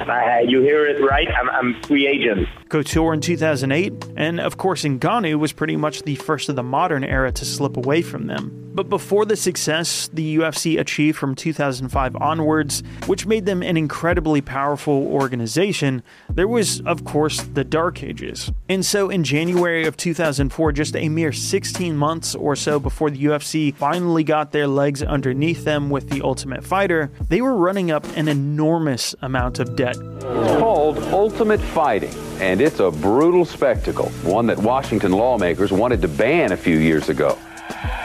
Uh, 0.02 0.40
you 0.48 0.62
hear 0.62 0.88
it 0.88 1.02
right? 1.02 1.28
I'm, 1.30 1.50
I'm 1.50 1.82
free 1.84 2.08
agent. 2.08 2.48
Couture 2.70 3.14
in 3.14 3.22
2008, 3.22 3.94
and 4.16 4.40
of 4.40 4.58
course, 4.58 4.84
Ngannou 4.84 5.40
was 5.40 5.54
pretty 5.54 5.76
much 5.76 6.04
the 6.04 6.16
first 6.16 6.50
of 6.50 6.56
the 6.56 6.64
modern 6.64 7.04
era 7.04 7.32
to 7.32 7.46
slip 7.46 7.78
away 7.78 8.02
from 8.02 8.28
them. 8.28 8.64
But 8.78 8.90
before 8.90 9.26
the 9.26 9.36
success 9.36 10.08
the 10.14 10.38
UFC 10.38 10.80
achieved 10.80 11.18
from 11.18 11.34
2005 11.34 12.16
onwards, 12.18 12.84
which 13.08 13.26
made 13.26 13.48
them 13.48 13.64
an 13.64 13.76
incredibly 13.76 14.40
powerful 14.40 15.08
organization, 15.08 16.04
there 16.30 16.48
was, 16.48 16.82
of 16.82 17.04
course, 17.04 17.42
the 17.42 17.64
Dark 17.64 18.04
Ages. 18.04 18.52
And 18.70 18.86
so 18.86 19.10
in 19.10 19.24
January 19.24 19.88
of 19.88 19.98
2004, 19.98 20.72
just 20.74 20.96
a 20.96 21.10
mere 21.10 21.32
16 21.32 21.98
months 21.98 22.36
or 22.36 22.56
so 22.56 22.80
before 22.80 23.10
the 23.10 23.24
UFC 23.24 23.74
finally 23.74 24.24
got 24.24 24.52
their 24.52 24.68
legs 24.68 25.02
underneath 25.02 25.64
them 25.64 25.90
with 25.90 26.10
The 26.12 26.22
Ultimate 26.22 26.64
Fighter, 26.64 27.10
they 27.30 27.42
were 27.42 27.58
running 27.58 27.90
up 27.90 28.06
an 28.16 28.28
enormous 28.28 29.16
amount 29.24 29.58
of 29.58 29.76
debt. 29.76 29.98
It's 29.98 30.60
called 30.60 31.00
Ultimate 31.00 31.62
Fighting, 31.62 32.14
and 32.40 32.62
it's 32.62 32.80
a 32.80 32.92
brutal 32.92 33.46
spectacle, 33.46 34.10
one 34.24 34.48
that 34.48 34.58
Washington 34.58 35.12
lawmakers 35.12 35.72
wanted 35.72 36.02
to 36.02 36.08
ban 36.08 36.52
a 36.52 36.58
few 36.58 36.78
years 36.78 37.10
ago. 37.10 37.38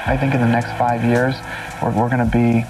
I 0.06 0.16
think 0.16 0.34
in 0.34 0.40
the 0.40 0.48
next 0.48 0.76
five 0.78 1.04
years, 1.04 1.34
we're, 1.82 1.90
we're 1.90 2.08
going 2.08 2.24
to 2.24 2.32
be 2.32 2.64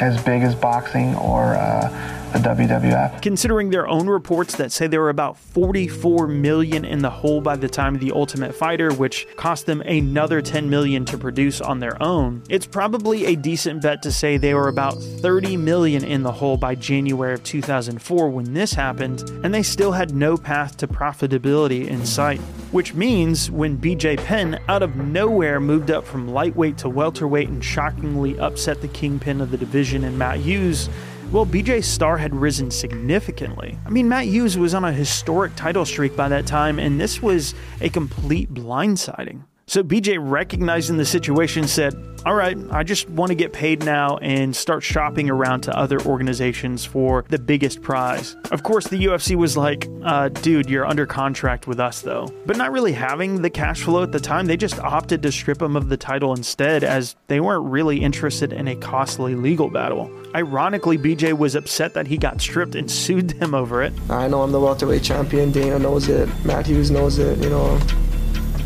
as 0.00 0.22
big 0.22 0.42
as 0.42 0.54
boxing 0.54 1.14
or 1.16 1.54
uh, 1.54 2.25
the 2.32 2.38
WWF. 2.38 3.22
Considering 3.22 3.70
their 3.70 3.86
own 3.86 4.08
reports 4.08 4.56
that 4.56 4.72
say 4.72 4.86
they 4.86 4.98
were 4.98 5.08
about 5.08 5.38
44 5.38 6.26
million 6.26 6.84
in 6.84 7.00
the 7.00 7.10
hole 7.10 7.40
by 7.40 7.56
the 7.56 7.68
time 7.68 7.94
of 7.94 8.00
the 8.00 8.12
Ultimate 8.12 8.54
Fighter, 8.54 8.92
which 8.92 9.26
cost 9.36 9.66
them 9.66 9.80
another 9.82 10.42
10 10.42 10.68
million 10.68 11.04
to 11.06 11.18
produce 11.18 11.60
on 11.60 11.80
their 11.80 12.00
own, 12.02 12.42
it's 12.48 12.66
probably 12.66 13.26
a 13.26 13.36
decent 13.36 13.82
bet 13.82 14.02
to 14.02 14.12
say 14.12 14.36
they 14.36 14.54
were 14.54 14.68
about 14.68 14.94
30 14.94 15.56
million 15.56 16.04
in 16.04 16.22
the 16.22 16.32
hole 16.32 16.56
by 16.56 16.74
January 16.74 17.34
of 17.34 17.42
2004 17.44 18.28
when 18.28 18.52
this 18.54 18.72
happened, 18.72 19.22
and 19.44 19.54
they 19.54 19.62
still 19.62 19.92
had 19.92 20.14
no 20.14 20.36
path 20.36 20.76
to 20.76 20.86
profitability 20.86 21.86
in 21.86 22.04
sight. 22.04 22.40
Which 22.72 22.94
means 22.94 23.50
when 23.50 23.78
BJ 23.78 24.18
Penn 24.18 24.60
out 24.68 24.82
of 24.82 24.96
nowhere 24.96 25.60
moved 25.60 25.90
up 25.90 26.04
from 26.04 26.28
lightweight 26.28 26.76
to 26.78 26.88
welterweight 26.88 27.48
and 27.48 27.64
shockingly 27.64 28.38
upset 28.38 28.80
the 28.80 28.88
kingpin 28.88 29.40
of 29.40 29.50
the 29.50 29.56
division 29.56 30.04
in 30.04 30.18
Matt 30.18 30.38
Hughes, 30.38 30.88
well, 31.32 31.44
BJ's 31.44 31.86
star 31.86 32.16
had 32.18 32.34
risen 32.34 32.70
significantly. 32.70 33.78
I 33.84 33.90
mean, 33.90 34.08
Matt 34.08 34.26
Hughes 34.26 34.56
was 34.56 34.74
on 34.74 34.84
a 34.84 34.92
historic 34.92 35.56
title 35.56 35.84
streak 35.84 36.14
by 36.16 36.28
that 36.28 36.46
time, 36.46 36.78
and 36.78 37.00
this 37.00 37.20
was 37.20 37.54
a 37.80 37.88
complete 37.88 38.52
blindsiding. 38.54 39.42
So 39.68 39.82
BJ, 39.82 40.16
recognizing 40.20 40.96
the 40.96 41.04
situation, 41.04 41.66
said, 41.66 41.92
All 42.24 42.36
right, 42.36 42.56
I 42.70 42.84
just 42.84 43.10
want 43.10 43.30
to 43.30 43.34
get 43.34 43.52
paid 43.52 43.84
now 43.84 44.16
and 44.18 44.54
start 44.54 44.84
shopping 44.84 45.28
around 45.28 45.62
to 45.62 45.76
other 45.76 46.00
organizations 46.02 46.84
for 46.84 47.24
the 47.30 47.38
biggest 47.40 47.82
prize. 47.82 48.36
Of 48.52 48.62
course, 48.62 48.86
the 48.86 49.06
UFC 49.06 49.34
was 49.34 49.56
like, 49.56 49.88
uh, 50.04 50.28
Dude, 50.28 50.70
you're 50.70 50.86
under 50.86 51.04
contract 51.04 51.66
with 51.66 51.80
us, 51.80 52.00
though. 52.00 52.32
But 52.46 52.56
not 52.56 52.70
really 52.70 52.92
having 52.92 53.42
the 53.42 53.50
cash 53.50 53.82
flow 53.82 54.04
at 54.04 54.12
the 54.12 54.20
time, 54.20 54.46
they 54.46 54.56
just 54.56 54.78
opted 54.78 55.20
to 55.24 55.32
strip 55.32 55.60
him 55.60 55.74
of 55.74 55.88
the 55.88 55.96
title 55.96 56.32
instead, 56.32 56.84
as 56.84 57.16
they 57.26 57.40
weren't 57.40 57.64
really 57.64 58.00
interested 58.00 58.52
in 58.52 58.68
a 58.68 58.76
costly 58.76 59.34
legal 59.34 59.68
battle. 59.68 60.08
Ironically, 60.32 60.96
BJ 60.96 61.36
was 61.36 61.56
upset 61.56 61.92
that 61.94 62.06
he 62.06 62.18
got 62.18 62.40
stripped 62.40 62.76
and 62.76 62.88
sued 62.88 63.30
them 63.30 63.52
over 63.52 63.82
it. 63.82 63.92
I 64.10 64.28
know 64.28 64.42
I'm 64.42 64.52
the 64.52 64.60
welterweight 64.60 65.02
champion. 65.02 65.50
Dana 65.50 65.80
knows 65.80 66.08
it. 66.08 66.28
Matt 66.44 66.68
Hughes 66.68 66.92
knows 66.92 67.18
it. 67.18 67.42
You 67.42 67.50
know, 67.50 67.80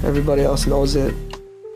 everybody 0.04 0.42
else 0.42 0.66
knows 0.66 0.96
it. 0.96 1.14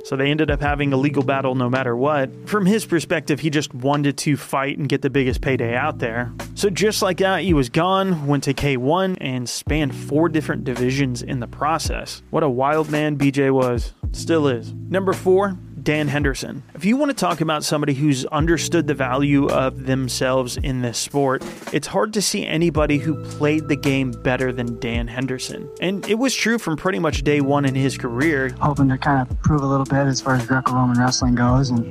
So 0.04 0.16
they 0.16 0.30
ended 0.30 0.50
up 0.50 0.60
having 0.60 0.92
a 0.92 0.98
legal 0.98 1.22
battle 1.22 1.54
no 1.54 1.70
matter 1.70 1.96
what. 1.96 2.30
From 2.46 2.66
his 2.66 2.84
perspective, 2.84 3.40
he 3.40 3.48
just 3.48 3.72
wanted 3.74 4.18
to 4.18 4.36
fight 4.36 4.76
and 4.76 4.86
get 4.86 5.00
the 5.00 5.08
biggest 5.08 5.40
payday 5.40 5.74
out 5.74 5.98
there. 5.98 6.30
So 6.54 6.68
just 6.68 7.00
like 7.00 7.16
that, 7.18 7.40
he 7.40 7.54
was 7.54 7.70
gone, 7.70 8.26
went 8.26 8.44
to 8.44 8.52
K1, 8.52 9.16
and 9.22 9.48
spanned 9.48 9.94
four 9.94 10.28
different 10.28 10.64
divisions 10.64 11.22
in 11.22 11.40
the 11.40 11.46
process. 11.46 12.22
What 12.28 12.42
a 12.42 12.50
wild 12.50 12.90
man 12.90 13.16
BJ 13.16 13.50
was. 13.50 13.94
Still 14.12 14.46
is. 14.46 14.74
Number 14.74 15.14
four, 15.14 15.56
Dan 15.84 16.08
Henderson. 16.08 16.62
If 16.74 16.86
you 16.86 16.96
want 16.96 17.10
to 17.10 17.14
talk 17.14 17.42
about 17.42 17.62
somebody 17.62 17.92
who's 17.92 18.24
understood 18.26 18.86
the 18.86 18.94
value 18.94 19.48
of 19.50 19.84
themselves 19.84 20.56
in 20.56 20.80
this 20.80 20.96
sport, 20.96 21.44
it's 21.74 21.86
hard 21.86 22.14
to 22.14 22.22
see 22.22 22.46
anybody 22.46 22.96
who 22.96 23.22
played 23.24 23.68
the 23.68 23.76
game 23.76 24.10
better 24.10 24.50
than 24.50 24.80
Dan 24.80 25.06
Henderson. 25.06 25.68
And 25.82 26.08
it 26.08 26.14
was 26.14 26.34
true 26.34 26.58
from 26.58 26.78
pretty 26.78 26.98
much 26.98 27.22
day 27.22 27.42
one 27.42 27.66
in 27.66 27.74
his 27.74 27.98
career. 27.98 28.48
Hoping 28.60 28.88
to 28.88 28.96
kind 28.96 29.28
of 29.28 29.42
prove 29.42 29.60
a 29.60 29.66
little 29.66 29.84
bit 29.84 30.06
as 30.06 30.22
far 30.22 30.36
as 30.36 30.46
Greco 30.46 30.72
Roman 30.72 30.98
wrestling 30.98 31.34
goes 31.34 31.68
and 31.68 31.84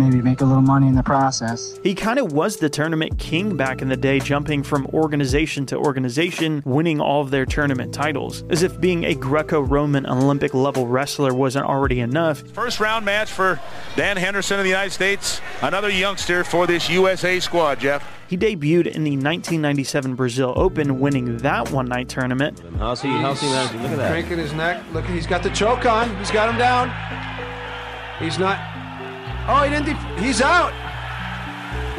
maybe 0.00 0.22
make 0.22 0.40
a 0.40 0.44
little 0.44 0.62
money 0.62 0.88
in 0.88 0.94
the 0.94 1.02
process. 1.02 1.78
He 1.82 1.94
kind 1.94 2.18
of 2.18 2.32
was 2.32 2.56
the 2.56 2.70
tournament 2.70 3.18
king 3.18 3.56
back 3.56 3.82
in 3.82 3.88
the 3.88 3.96
day, 3.96 4.18
jumping 4.18 4.62
from 4.62 4.86
organization 4.86 5.66
to 5.66 5.76
organization, 5.76 6.62
winning 6.64 7.00
all 7.00 7.20
of 7.20 7.30
their 7.30 7.44
tournament 7.46 7.92
titles. 7.92 8.42
As 8.48 8.62
if 8.62 8.80
being 8.80 9.04
a 9.04 9.14
Greco 9.14 9.60
Roman 9.60 10.06
Olympic 10.06 10.54
level 10.54 10.86
wrestler 10.86 11.34
wasn't 11.34 11.66
already 11.66 12.00
enough. 12.00 12.40
First 12.40 12.80
round 12.80 13.04
match 13.04 13.30
for 13.30 13.60
Dan 13.96 14.16
Henderson 14.16 14.58
of 14.58 14.64
the 14.64 14.70
United 14.70 14.92
States, 14.92 15.40
another 15.62 15.90
youngster 15.90 16.42
for 16.44 16.66
this 16.66 16.88
USA 16.88 17.38
squad, 17.38 17.80
Jeff. 17.80 18.06
He 18.28 18.36
debuted 18.36 18.86
in 18.86 19.02
the 19.02 19.16
1997 19.16 20.14
Brazil 20.14 20.52
Open, 20.56 21.00
winning 21.00 21.38
that 21.38 21.70
one 21.72 21.86
night 21.86 22.08
tournament. 22.08 22.62
How's 22.78 23.02
he? 23.02 23.08
How's 23.08 23.40
he 23.40 23.48
managing? 23.48 23.82
Look 23.82 23.90
at 23.90 23.96
that. 23.98 24.10
Cranking 24.12 24.38
his 24.38 24.52
neck. 24.52 24.82
Look, 24.92 25.04
he's 25.06 25.26
got 25.26 25.42
the 25.42 25.50
choke 25.50 25.84
on. 25.84 26.16
He's 26.16 26.30
got 26.30 26.48
him 26.48 26.56
down. 26.56 26.90
He's 28.20 28.38
not. 28.38 28.79
Oh, 29.52 29.64
he 29.64 29.70
didn't. 29.70 29.86
Def- 29.86 30.18
he's 30.20 30.40
out. 30.40 30.72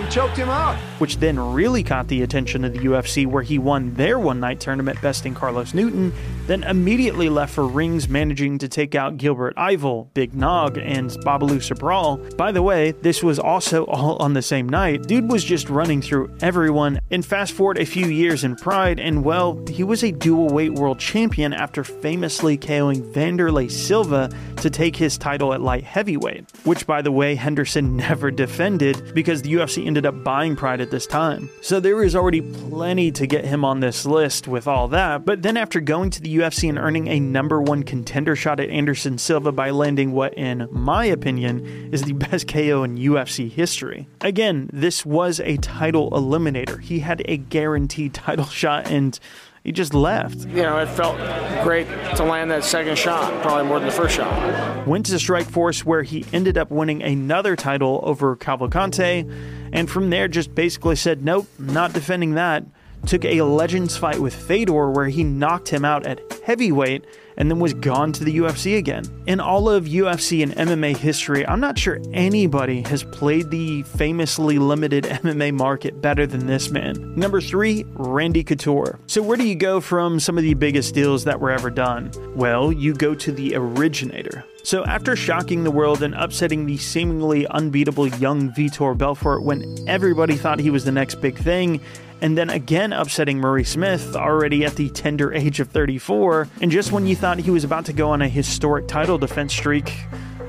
He 0.02 0.10
choked 0.10 0.38
him 0.38 0.48
out. 0.48 0.78
Which 1.00 1.18
then 1.18 1.38
really 1.38 1.84
caught 1.84 2.08
the 2.08 2.22
attention 2.22 2.64
of 2.64 2.72
the 2.72 2.80
UFC, 2.80 3.28
where 3.28 3.44
he 3.44 3.60
won 3.60 3.94
their 3.96 4.18
one 4.18 4.40
night 4.40 4.62
tournament, 4.62 5.02
besting 5.02 5.34
Carlos 5.34 5.74
Newton, 5.74 6.14
then 6.48 6.64
immediately 6.64 7.30
left 7.30 7.54
for 7.54 7.68
rings, 7.68 8.10
managing 8.10 8.58
to 8.60 8.68
take 8.68 8.96
out 8.96 9.18
Gilbert 9.18 9.54
Yvel, 9.58 10.10
Big 10.14 10.34
Nog, 10.34 10.78
and 10.78 11.10
Babalu 11.10 11.58
Sobral. 11.58 12.36
By 12.38 12.52
the 12.52 12.62
way, 12.62 12.92
this 12.92 13.24
was 13.24 13.40
also 13.40 13.86
all 13.86 14.18
on 14.18 14.34
the 14.34 14.42
same 14.42 14.68
night. 14.68 15.04
Dude 15.04 15.32
was 15.32 15.44
just 15.44 15.70
running 15.70 16.02
through 16.02 16.36
everyone. 16.42 17.00
And 17.10 17.26
fast 17.26 17.54
forward 17.54 17.78
a 17.78 17.86
few 17.86 18.08
years 18.08 18.44
in 18.44 18.56
Pride, 18.56 19.00
and 19.00 19.24
well, 19.24 19.62
he 19.68 19.84
was 19.84 20.04
a 20.04 20.12
dual 20.12 20.50
weight 20.50 20.74
world 20.74 21.00
champion 21.00 21.54
after 21.54 21.84
famously 21.84 22.58
KOing 22.58 23.14
Wanderlei 23.14 23.70
Silva 23.70 24.30
to 24.58 24.70
take 24.70 24.96
his 24.96 25.18
title 25.18 25.54
at 25.54 25.62
light 25.62 25.84
heavyweight, 25.84 26.46
which, 26.64 26.86
by 26.86 27.02
the 27.02 27.12
way, 27.12 27.36
Henderson 27.36 27.96
never 28.02 28.32
defended 28.32 29.14
because 29.14 29.42
the 29.42 29.54
UFC 29.54 29.86
ended 29.86 30.06
up 30.06 30.24
buying 30.24 30.56
Pride 30.56 30.82
at 30.82 30.92
this 30.92 31.08
time. 31.08 31.50
So 31.62 31.80
there 31.80 31.96
was 31.96 32.16
already 32.16 32.42
plenty 32.42 33.12
to 33.12 33.28
get 33.28 33.46
him 33.46 33.66
on 33.66 33.80
this 33.80 34.06
list 34.06 34.48
with 34.48 34.68
all 34.68 34.88
that. 34.90 35.26
But 35.26 35.42
then 35.42 35.58
after 35.58 35.80
going 35.80 36.10
to 36.12 36.22
the 36.22 36.31
UFC 36.38 36.70
and 36.70 36.78
earning 36.78 37.08
a 37.08 37.20
number 37.20 37.62
one 37.62 37.84
contender 37.84 38.36
shot 38.36 38.60
at 38.60 38.70
Anderson 38.70 39.18
Silva 39.18 39.52
by 39.52 39.70
landing 39.70 40.12
what, 40.12 40.34
in 40.36 40.68
my 40.72 41.06
opinion, 41.06 41.94
is 41.94 42.04
the 42.04 42.14
best 42.14 42.48
KO 42.48 42.84
in 42.84 42.98
UFC 42.98 43.50
history. 43.50 44.08
Again, 44.22 44.70
this 44.72 45.06
was 45.06 45.40
a 45.40 45.58
title 45.58 46.12
eliminator. 46.12 46.82
He 46.82 47.00
had 47.00 47.22
a 47.26 47.38
guaranteed 47.38 48.14
title 48.14 48.46
shot 48.48 48.90
and 48.90 49.20
he 49.64 49.72
just 49.72 49.94
left. 49.94 50.40
You 50.40 50.64
know, 50.64 50.80
it 50.80 50.88
felt 50.88 51.18
great 51.64 51.88
to 52.16 52.24
land 52.24 52.50
that 52.50 52.64
second 52.64 52.98
shot, 52.98 53.42
probably 53.44 53.68
more 53.68 53.80
than 53.80 53.90
the 53.90 53.94
first 53.94 54.16
shot. 54.16 54.88
Went 54.88 55.06
to 55.08 55.14
Strikeforce 55.14 55.86
where 55.86 56.02
he 56.02 56.26
ended 56.34 56.58
up 56.58 56.72
winning 56.72 57.04
another 57.04 57.56
title 57.56 58.00
over 58.04 58.36
Cavalcante, 58.36 59.70
and 59.72 59.90
from 59.90 60.10
there 60.10 60.28
just 60.28 60.56
basically 60.56 60.96
said, 60.96 61.24
nope, 61.24 61.48
not 61.60 61.94
defending 61.94 62.34
that. 62.34 62.64
Took 63.06 63.26
a 63.26 63.42
Legends 63.42 63.98
fight 63.98 64.20
with 64.20 64.34
Fedor 64.34 64.92
where 64.92 65.08
he 65.08 65.24
knocked 65.24 65.70
him 65.70 65.84
out 65.84 66.06
at 66.06 66.22
heavyweight 66.44 67.06
and 67.38 67.50
then 67.50 67.60
was 67.60 67.74
gone 67.74 68.12
to 68.14 68.24
the 68.24 68.38
UFC 68.38 68.78
again. 68.78 69.04
In 69.26 69.40
all 69.40 69.70
of 69.70 69.86
UFC 69.86 70.44
and 70.44 70.54
MMA 70.54 70.96
history, 70.96 71.46
I'm 71.48 71.60
not 71.60 71.78
sure 71.78 72.00
anybody 72.14 72.82
has 72.84 73.04
played 73.04 73.50
the 73.50 73.84
famously 73.84 74.60
limited 74.60 75.04
MMA 75.06 75.54
market 75.54 76.02
better 76.02 76.28
than 76.28 76.46
this 76.46 76.70
man. 76.70 77.16
Number 77.16 77.42
three, 77.42 77.86
Randy 77.94 78.44
Couture. 78.44 79.00
So, 79.08 79.22
where 79.22 79.38
do 79.38 79.48
you 79.48 79.56
go 79.56 79.82
from 79.82 80.20
some 80.20 80.38
of 80.38 80.44
the 80.44 80.54
biggest 80.54 80.94
deals 80.94 81.24
that 81.24 81.40
were 81.40 81.52
ever 81.52 81.70
done? 81.70 82.12
Well, 82.36 82.72
you 82.72 82.94
go 82.94 83.16
to 83.16 83.32
the 83.32 83.56
originator. 83.56 84.46
So, 84.64 84.86
after 84.86 85.16
shocking 85.16 85.64
the 85.64 85.72
world 85.72 86.04
and 86.04 86.14
upsetting 86.14 86.66
the 86.66 86.78
seemingly 86.78 87.48
unbeatable 87.48 88.08
young 88.08 88.52
Vitor 88.52 88.96
Belfort 88.96 89.44
when 89.44 89.78
everybody 89.88 90.36
thought 90.36 90.60
he 90.60 90.70
was 90.70 90.86
the 90.86 90.92
next 90.92 91.16
big 91.16 91.38
thing, 91.38 91.82
and 92.22 92.38
then 92.38 92.50
again 92.50 92.94
upsetting 92.94 93.40
Maurice 93.40 93.70
Smith, 93.70 94.16
already 94.16 94.64
at 94.64 94.76
the 94.76 94.90
tender 94.90 95.34
age 95.34 95.60
of 95.60 95.70
34, 95.70 96.48
and 96.62 96.72
just 96.72 96.92
when 96.92 97.08
you 97.08 97.16
thought 97.16 97.40
he 97.40 97.52
was 97.52 97.64
about 97.64 97.86
to 97.86 97.94
go 97.94 98.10
on 98.12 98.22
a 98.22 98.30
historic 98.30 98.88
title 98.88 99.18
defense 99.18 99.54
streak, 99.54 99.94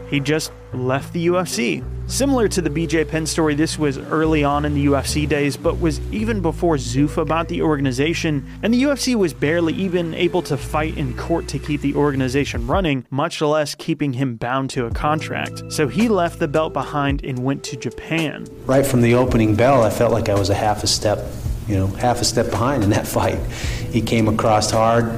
he 0.09 0.21
just 0.21 0.53
left 0.75 1.13
the 1.15 1.29
UFC. 1.29 1.83
Similar 2.07 2.47
to 2.49 2.61
the 2.61 2.69
BJ 2.69 3.09
Penn 3.09 3.25
story, 3.25 3.55
this 3.55 3.79
was 3.79 3.97
early 3.97 4.45
on 4.45 4.67
in 4.67 4.75
the 4.75 4.85
UFC 4.85 5.27
days, 5.27 5.57
but 5.57 5.81
was 5.81 6.01
even 6.13 6.43
before 6.43 6.77
Zuffa 6.77 7.27
bought 7.27 7.49
the 7.49 7.63
organization, 7.63 8.47
and 8.63 8.75
the 8.75 8.83
UFC 8.83 9.15
was 9.15 9.33
barely 9.33 9.73
even 9.73 10.13
able 10.13 10.43
to 10.43 10.59
fight 10.59 10.99
in 10.99 11.17
court 11.17 11.49
to 11.49 11.59
keep 11.59 11.81
the 11.81 11.95
organization 11.95 12.67
running, 12.67 13.07
much 13.09 13.41
less 13.41 13.75
keeping 13.75 14.13
him 14.13 14.37
bound 14.37 14.69
to 14.71 14.85
a 14.85 14.91
contract. 14.91 15.63
So 15.71 15.89
he 15.89 16.11
left 16.11 16.39
the 16.39 16.49
belt 16.49 16.75
behind 16.75 17.25
and 17.25 17.39
went 17.39 17.65
to 17.65 17.77
Japan. 17.77 18.47
Right 18.67 18.85
from 18.85 19.01
the 19.01 19.15
opening 19.15 19.55
bell, 19.55 19.83
I 19.83 19.89
felt 19.89 20.13
like 20.13 20.29
I 20.29 20.35
was 20.35 20.51
a 20.51 20.55
half 20.55 20.85
a 20.85 20.87
step, 20.87 21.21
you 21.73 21.79
know, 21.79 21.87
half 21.87 22.21
a 22.21 22.25
step 22.25 22.51
behind 22.51 22.85
in 22.85 22.91
that 22.91 23.07
fight. 23.19 23.39
He 23.91 24.03
came 24.03 24.29
across 24.29 24.71
hard, 24.71 25.11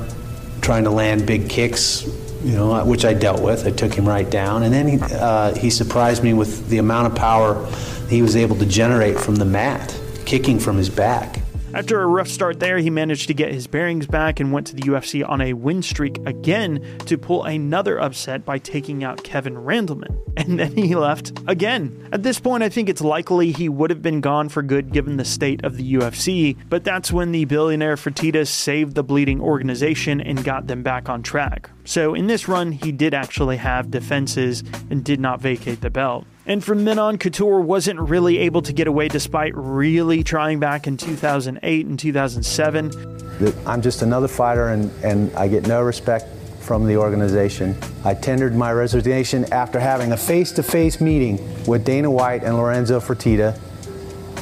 trying 0.62 0.84
to 0.84 0.90
land 0.90 1.26
big 1.26 1.48
kicks, 1.48 2.06
you 2.44 2.52
know, 2.52 2.84
which 2.84 3.04
I 3.04 3.12
dealt 3.12 3.42
with. 3.42 3.66
I 3.66 3.72
took 3.72 3.92
him 3.92 4.06
right 4.06 4.30
down, 4.30 4.62
and 4.62 4.72
then 4.72 4.86
he, 4.86 4.98
uh, 5.00 5.54
he 5.56 5.68
surprised 5.68 6.22
me 6.22 6.32
with 6.32 6.68
the 6.68 6.78
amount 6.78 7.08
of 7.08 7.16
power 7.16 7.68
he 8.08 8.22
was 8.22 8.36
able 8.36 8.54
to 8.56 8.66
generate 8.66 9.18
from 9.18 9.34
the 9.34 9.44
mat, 9.44 9.98
kicking 10.26 10.60
from 10.60 10.76
his 10.76 10.88
back. 10.88 11.40
After 11.74 12.00
a 12.00 12.06
rough 12.06 12.28
start 12.28 12.60
there, 12.60 12.78
he 12.78 12.88
managed 12.88 13.26
to 13.26 13.34
get 13.34 13.52
his 13.52 13.66
bearings 13.66 14.06
back 14.06 14.38
and 14.38 14.52
went 14.52 14.68
to 14.68 14.76
the 14.76 14.82
UFC 14.82 15.28
on 15.28 15.40
a 15.40 15.54
win 15.54 15.82
streak 15.82 16.18
again 16.24 16.98
to 17.06 17.18
pull 17.18 17.42
another 17.42 17.98
upset 17.98 18.44
by 18.44 18.58
taking 18.58 19.02
out 19.02 19.24
Kevin 19.24 19.56
Randleman. 19.56 20.20
And 20.36 20.58
then 20.58 20.76
he 20.76 20.94
left 20.96 21.32
again. 21.46 22.08
At 22.12 22.24
this 22.24 22.40
point, 22.40 22.64
I 22.64 22.68
think 22.68 22.88
it's 22.88 23.00
likely 23.00 23.52
he 23.52 23.68
would 23.68 23.88
have 23.90 24.02
been 24.02 24.20
gone 24.20 24.48
for 24.48 24.62
good 24.62 24.92
given 24.92 25.16
the 25.16 25.24
state 25.24 25.64
of 25.64 25.76
the 25.76 25.94
UFC, 25.94 26.56
but 26.68 26.82
that's 26.82 27.12
when 27.12 27.30
the 27.30 27.44
billionaire 27.44 27.94
Fertittas 27.94 28.48
saved 28.48 28.94
the 28.94 29.04
bleeding 29.04 29.40
organization 29.40 30.20
and 30.20 30.44
got 30.44 30.66
them 30.66 30.82
back 30.82 31.08
on 31.08 31.22
track. 31.22 31.70
So 31.84 32.14
in 32.14 32.26
this 32.26 32.48
run, 32.48 32.72
he 32.72 32.90
did 32.90 33.14
actually 33.14 33.58
have 33.58 33.92
defenses 33.92 34.64
and 34.90 35.04
did 35.04 35.20
not 35.20 35.40
vacate 35.40 35.80
the 35.80 35.88
belt. 35.90 36.26
And 36.46 36.62
from 36.62 36.84
then 36.84 36.98
on, 36.98 37.18
Couture 37.18 37.60
wasn't 37.60 38.00
really 38.00 38.38
able 38.38 38.62
to 38.62 38.72
get 38.72 38.86
away 38.86 39.08
despite 39.08 39.52
really 39.54 40.22
trying 40.22 40.60
back 40.60 40.86
in 40.86 40.96
2008 40.96 41.86
and 41.86 41.98
2007. 41.98 43.56
I'm 43.66 43.82
just 43.82 44.02
another 44.02 44.28
fighter 44.28 44.68
and, 44.68 44.90
and 45.02 45.34
I 45.34 45.48
get 45.48 45.66
no 45.66 45.82
respect 45.82 46.26
from 46.60 46.86
the 46.86 46.96
organization. 46.96 47.76
I 48.04 48.14
tendered 48.14 48.54
my 48.54 48.72
resignation 48.72 49.50
after 49.52 49.80
having 49.80 50.12
a 50.12 50.16
face 50.16 50.52
to 50.52 50.62
face 50.62 51.00
meeting 51.00 51.38
with 51.66 51.84
Dana 51.84 52.10
White 52.10 52.42
and 52.42 52.56
Lorenzo 52.56 53.00
Fertitta, 53.00 53.56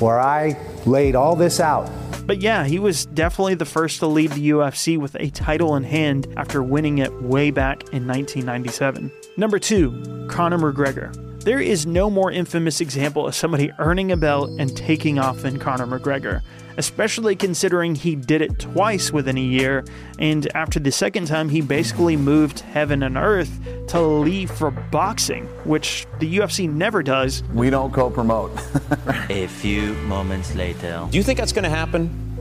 where 0.00 0.20
I 0.20 0.56
laid 0.86 1.14
all 1.14 1.36
this 1.36 1.60
out 1.60 1.90
but 2.26 2.40
yeah, 2.40 2.64
he 2.64 2.78
was 2.78 3.06
definitely 3.06 3.54
the 3.54 3.64
first 3.64 3.98
to 3.98 4.06
leave 4.06 4.34
the 4.34 4.50
UFC 4.50 4.96
with 4.98 5.16
a 5.16 5.30
title 5.30 5.76
in 5.76 5.82
hand 5.82 6.32
after 6.36 6.62
winning 6.62 6.98
it 6.98 7.12
way 7.22 7.50
back 7.50 7.82
in 7.92 8.06
1997. 8.06 9.10
Number 9.36 9.58
two, 9.58 10.26
Conor 10.28 10.58
McGregor. 10.58 11.31
There 11.44 11.59
is 11.59 11.87
no 11.87 12.09
more 12.09 12.31
infamous 12.31 12.81
example 12.81 13.26
of 13.26 13.35
somebody 13.35 13.72
earning 13.81 14.12
a 14.12 14.16
belt 14.16 14.50
and 14.61 14.76
taking 14.76 15.18
off 15.18 15.38
than 15.38 15.59
Conor 15.59 15.88
McGregor, 15.88 16.40
especially 16.76 17.35
considering 17.35 17.96
he 17.96 18.14
did 18.14 18.42
it 18.42 18.61
twice 18.61 19.11
within 19.12 19.37
a 19.37 19.42
year, 19.42 19.85
and 20.20 20.46
after 20.55 20.78
the 20.78 20.92
second 20.92 21.26
time, 21.26 21.48
he 21.48 21.61
basically 21.61 22.16
moved 22.16 22.61
heaven 22.61 23.02
and 23.02 23.16
earth 23.16 23.50
to 23.88 24.00
leave 24.00 24.52
for 24.52 24.70
boxing, 24.70 25.46
which 25.64 26.07
the 26.20 26.37
UFC 26.37 26.70
never 26.72 27.02
does. 27.02 27.42
We 27.52 27.70
don't 27.70 27.92
co 27.92 28.09
promote. 28.09 28.52
a 29.28 29.48
few 29.48 29.94
moments 29.94 30.55
later. 30.55 31.09
Do 31.11 31.18
you 31.18 31.24
think 31.24 31.40
that's 31.40 31.52
going 31.52 31.64
to 31.64 31.70
happen? 31.70 32.31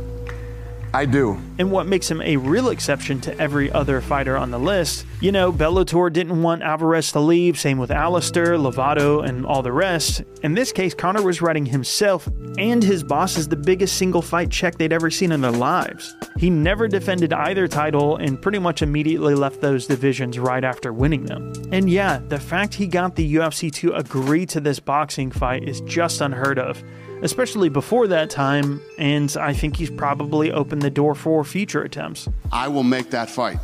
I 0.94 1.06
do. 1.06 1.40
And 1.58 1.72
what 1.72 1.88
makes 1.88 2.12
him 2.12 2.22
a 2.22 2.38
real 2.38 2.70
exception 2.70 3.22
to 3.22 3.38
every 3.40 3.72
other 3.72 4.02
fighter 4.02 4.36
on 4.36 4.52
the 4.52 4.60
list, 4.60 5.06
you 5.22 5.32
know, 5.32 5.52
Bellator 5.52 6.12
didn't 6.12 6.42
want 6.42 6.64
Alvarez 6.64 7.12
to 7.14 7.20
leave, 7.20 7.58
same 7.58 7.78
with 7.78 7.92
Alistair, 7.92 8.58
Lovato, 8.58 9.26
and 9.26 9.46
all 9.46 9.62
the 9.62 9.72
rest. 9.72 10.24
In 10.44 10.54
this 10.54 10.72
case, 10.72 10.94
Conor 10.94 11.22
was 11.22 11.42
writing 11.42 11.66
himself 11.66 12.28
and 12.58 12.84
his 12.84 13.04
bosses 13.04 13.48
the 13.48 13.56
biggest 13.56 13.98
single 13.98 14.22
fight 14.22 14.50
check 14.50 14.78
they'd 14.78 14.92
ever 14.92 15.10
seen 15.10 15.32
in 15.32 15.42
their 15.42 15.52
lives. 15.52 16.16
He 16.38 16.50
never 16.50 16.88
defended 16.88 17.32
either 17.32 17.68
title 17.68 18.18
and 18.18 18.42
pretty 18.42 18.60
much 18.60 18.82
immediately 18.82 19.36
left 19.36 19.62
those 19.62 19.88
divisions 19.88 20.40
right 20.40 20.64
after 20.64 20.92
winning 20.92 21.26
them. 21.26 21.54
And 21.72 21.90
yeah, 21.90 22.20
the 22.28 22.40
fact 22.40 22.74
he 22.74 22.88
got 22.88 23.16
the 23.16 23.36
UFC 23.36 23.72
to 23.76 23.94
agree 23.94 24.46
to 24.48 24.60
this 24.60 24.80
boxing 24.80 25.32
fight 25.32 25.68
is 25.68 25.82
just 25.82 26.20
unheard 26.20 26.60
of 26.60 26.84
especially 27.22 27.70
before 27.70 28.08
that 28.08 28.30
time, 28.30 28.82
and 28.98 29.36
I 29.40 29.54
think 29.54 29.78
he's 29.78 29.90
probably 29.90 30.52
opened 30.52 30.82
the 30.82 30.90
door 30.90 31.16
for 31.16 31.44
future 31.44 31.82
attempts. 31.82 32.28
I 32.52 32.68
will 32.68 32.84
make 32.84 33.12
that 33.12 33.30
fight. 33.30 33.58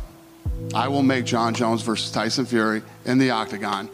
I 0.74 0.88
will 0.88 1.02
make 1.02 1.24
Jon 1.24 1.54
Jones 1.54 1.82
versus 1.82 2.10
Tyson 2.10 2.46
Fury 2.46 2.82
in 3.04 3.18
the 3.18 3.30
octagon. 3.30 3.88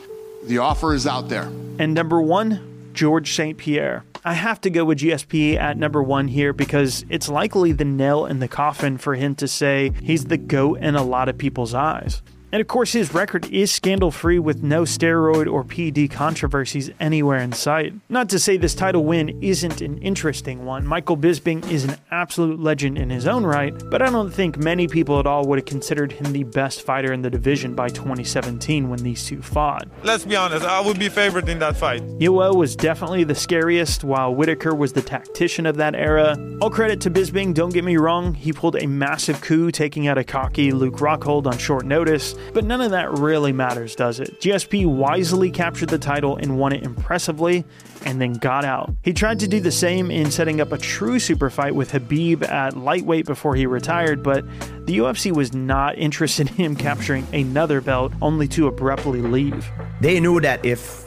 The 0.44 0.58
offer 0.58 0.94
is 0.94 1.06
out 1.06 1.28
there. 1.28 1.50
And 1.78 1.94
number 1.94 2.20
one, 2.20 2.90
George 2.92 3.34
St. 3.34 3.58
Pierre. 3.58 4.04
I 4.24 4.34
have 4.34 4.60
to 4.62 4.70
go 4.70 4.86
with 4.86 5.00
GSP 5.00 5.56
at 5.56 5.76
number 5.76 6.02
one 6.02 6.28
here 6.28 6.54
because 6.54 7.04
it's 7.10 7.28
likely 7.28 7.72
the 7.72 7.84
nail 7.84 8.24
in 8.24 8.38
the 8.38 8.48
coffin 8.48 8.96
for 8.96 9.14
him 9.14 9.34
to 9.36 9.46
say 9.46 9.92
he's 10.02 10.24
the 10.24 10.38
GOAT 10.38 10.76
in 10.76 10.94
a 10.94 11.02
lot 11.02 11.28
of 11.28 11.36
people's 11.36 11.74
eyes. 11.74 12.22
And 12.54 12.60
of 12.60 12.68
course, 12.68 12.92
his 12.92 13.12
record 13.12 13.50
is 13.50 13.72
scandal 13.72 14.12
free 14.12 14.38
with 14.38 14.62
no 14.62 14.82
steroid 14.82 15.52
or 15.52 15.64
PD 15.64 16.08
controversies 16.08 16.88
anywhere 17.00 17.40
in 17.40 17.50
sight. 17.50 17.94
Not 18.08 18.28
to 18.28 18.38
say 18.38 18.56
this 18.56 18.76
title 18.76 19.04
win 19.04 19.42
isn't 19.42 19.80
an 19.80 19.98
interesting 19.98 20.64
one. 20.64 20.86
Michael 20.86 21.16
Bisping 21.16 21.68
is 21.68 21.82
an 21.82 21.96
absolute 22.12 22.60
legend 22.60 22.96
in 22.96 23.10
his 23.10 23.26
own 23.26 23.44
right, 23.44 23.74
but 23.90 24.02
I 24.02 24.08
don't 24.08 24.30
think 24.30 24.56
many 24.56 24.86
people 24.86 25.18
at 25.18 25.26
all 25.26 25.48
would 25.48 25.58
have 25.58 25.66
considered 25.66 26.12
him 26.12 26.32
the 26.32 26.44
best 26.44 26.82
fighter 26.82 27.12
in 27.12 27.22
the 27.22 27.28
division 27.28 27.74
by 27.74 27.88
2017 27.88 28.88
when 28.88 29.00
these 29.00 29.26
two 29.26 29.42
fought. 29.42 29.88
Let's 30.04 30.24
be 30.24 30.36
honest, 30.36 30.64
I 30.64 30.80
would 30.80 31.00
be 31.00 31.08
favored 31.08 31.48
in 31.48 31.58
that 31.58 31.76
fight. 31.76 32.02
Yoel 32.20 32.54
was 32.54 32.76
definitely 32.76 33.24
the 33.24 33.34
scariest, 33.34 34.04
while 34.04 34.32
Whittaker 34.32 34.76
was 34.76 34.92
the 34.92 35.02
tactician 35.02 35.66
of 35.66 35.74
that 35.78 35.96
era. 35.96 36.36
All 36.60 36.70
credit 36.70 37.00
to 37.00 37.10
Bisping, 37.10 37.52
don't 37.52 37.74
get 37.74 37.82
me 37.82 37.96
wrong, 37.96 38.32
he 38.32 38.52
pulled 38.52 38.76
a 38.76 38.86
massive 38.86 39.40
coup 39.40 39.72
taking 39.72 40.06
out 40.06 40.18
a 40.18 40.22
cocky 40.22 40.70
Luke 40.70 40.98
Rockhold 40.98 41.48
on 41.48 41.58
short 41.58 41.84
notice, 41.84 42.36
but 42.52 42.64
none 42.64 42.80
of 42.80 42.90
that 42.90 43.10
really 43.18 43.52
matters, 43.52 43.94
does 43.94 44.20
it? 44.20 44.40
GSP 44.40 44.86
wisely 44.86 45.50
captured 45.50 45.88
the 45.88 45.98
title 45.98 46.36
and 46.36 46.58
won 46.58 46.72
it 46.72 46.82
impressively, 46.82 47.64
and 48.04 48.20
then 48.20 48.34
got 48.34 48.64
out. 48.64 48.92
He 49.02 49.12
tried 49.12 49.40
to 49.40 49.48
do 49.48 49.60
the 49.60 49.72
same 49.72 50.10
in 50.10 50.30
setting 50.30 50.60
up 50.60 50.72
a 50.72 50.78
true 50.78 51.18
super 51.18 51.50
fight 51.50 51.74
with 51.74 51.92
Khabib 51.92 52.48
at 52.48 52.76
lightweight 52.76 53.26
before 53.26 53.54
he 53.54 53.66
retired, 53.66 54.22
but 54.22 54.44
the 54.86 54.98
UFC 54.98 55.34
was 55.34 55.52
not 55.54 55.96
interested 55.98 56.48
in 56.48 56.54
him 56.54 56.76
capturing 56.76 57.26
another 57.32 57.80
belt, 57.80 58.12
only 58.20 58.48
to 58.48 58.66
abruptly 58.66 59.20
leave. 59.20 59.68
They 60.00 60.20
knew 60.20 60.40
that 60.40 60.64
if 60.64 61.04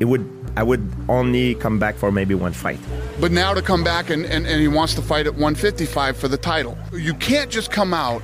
it 0.00 0.06
would, 0.06 0.28
I 0.56 0.62
would 0.62 0.90
only 1.08 1.54
come 1.56 1.78
back 1.78 1.96
for 1.96 2.10
maybe 2.10 2.34
one 2.34 2.52
fight. 2.52 2.78
But 3.20 3.32
now 3.32 3.54
to 3.54 3.62
come 3.62 3.84
back 3.84 4.10
and, 4.10 4.24
and, 4.24 4.46
and 4.46 4.60
he 4.60 4.68
wants 4.68 4.94
to 4.94 5.02
fight 5.02 5.26
at 5.26 5.34
155 5.34 6.16
for 6.16 6.28
the 6.28 6.36
title. 6.36 6.76
You 6.92 7.14
can't 7.14 7.50
just 7.50 7.70
come 7.70 7.94
out 7.94 8.22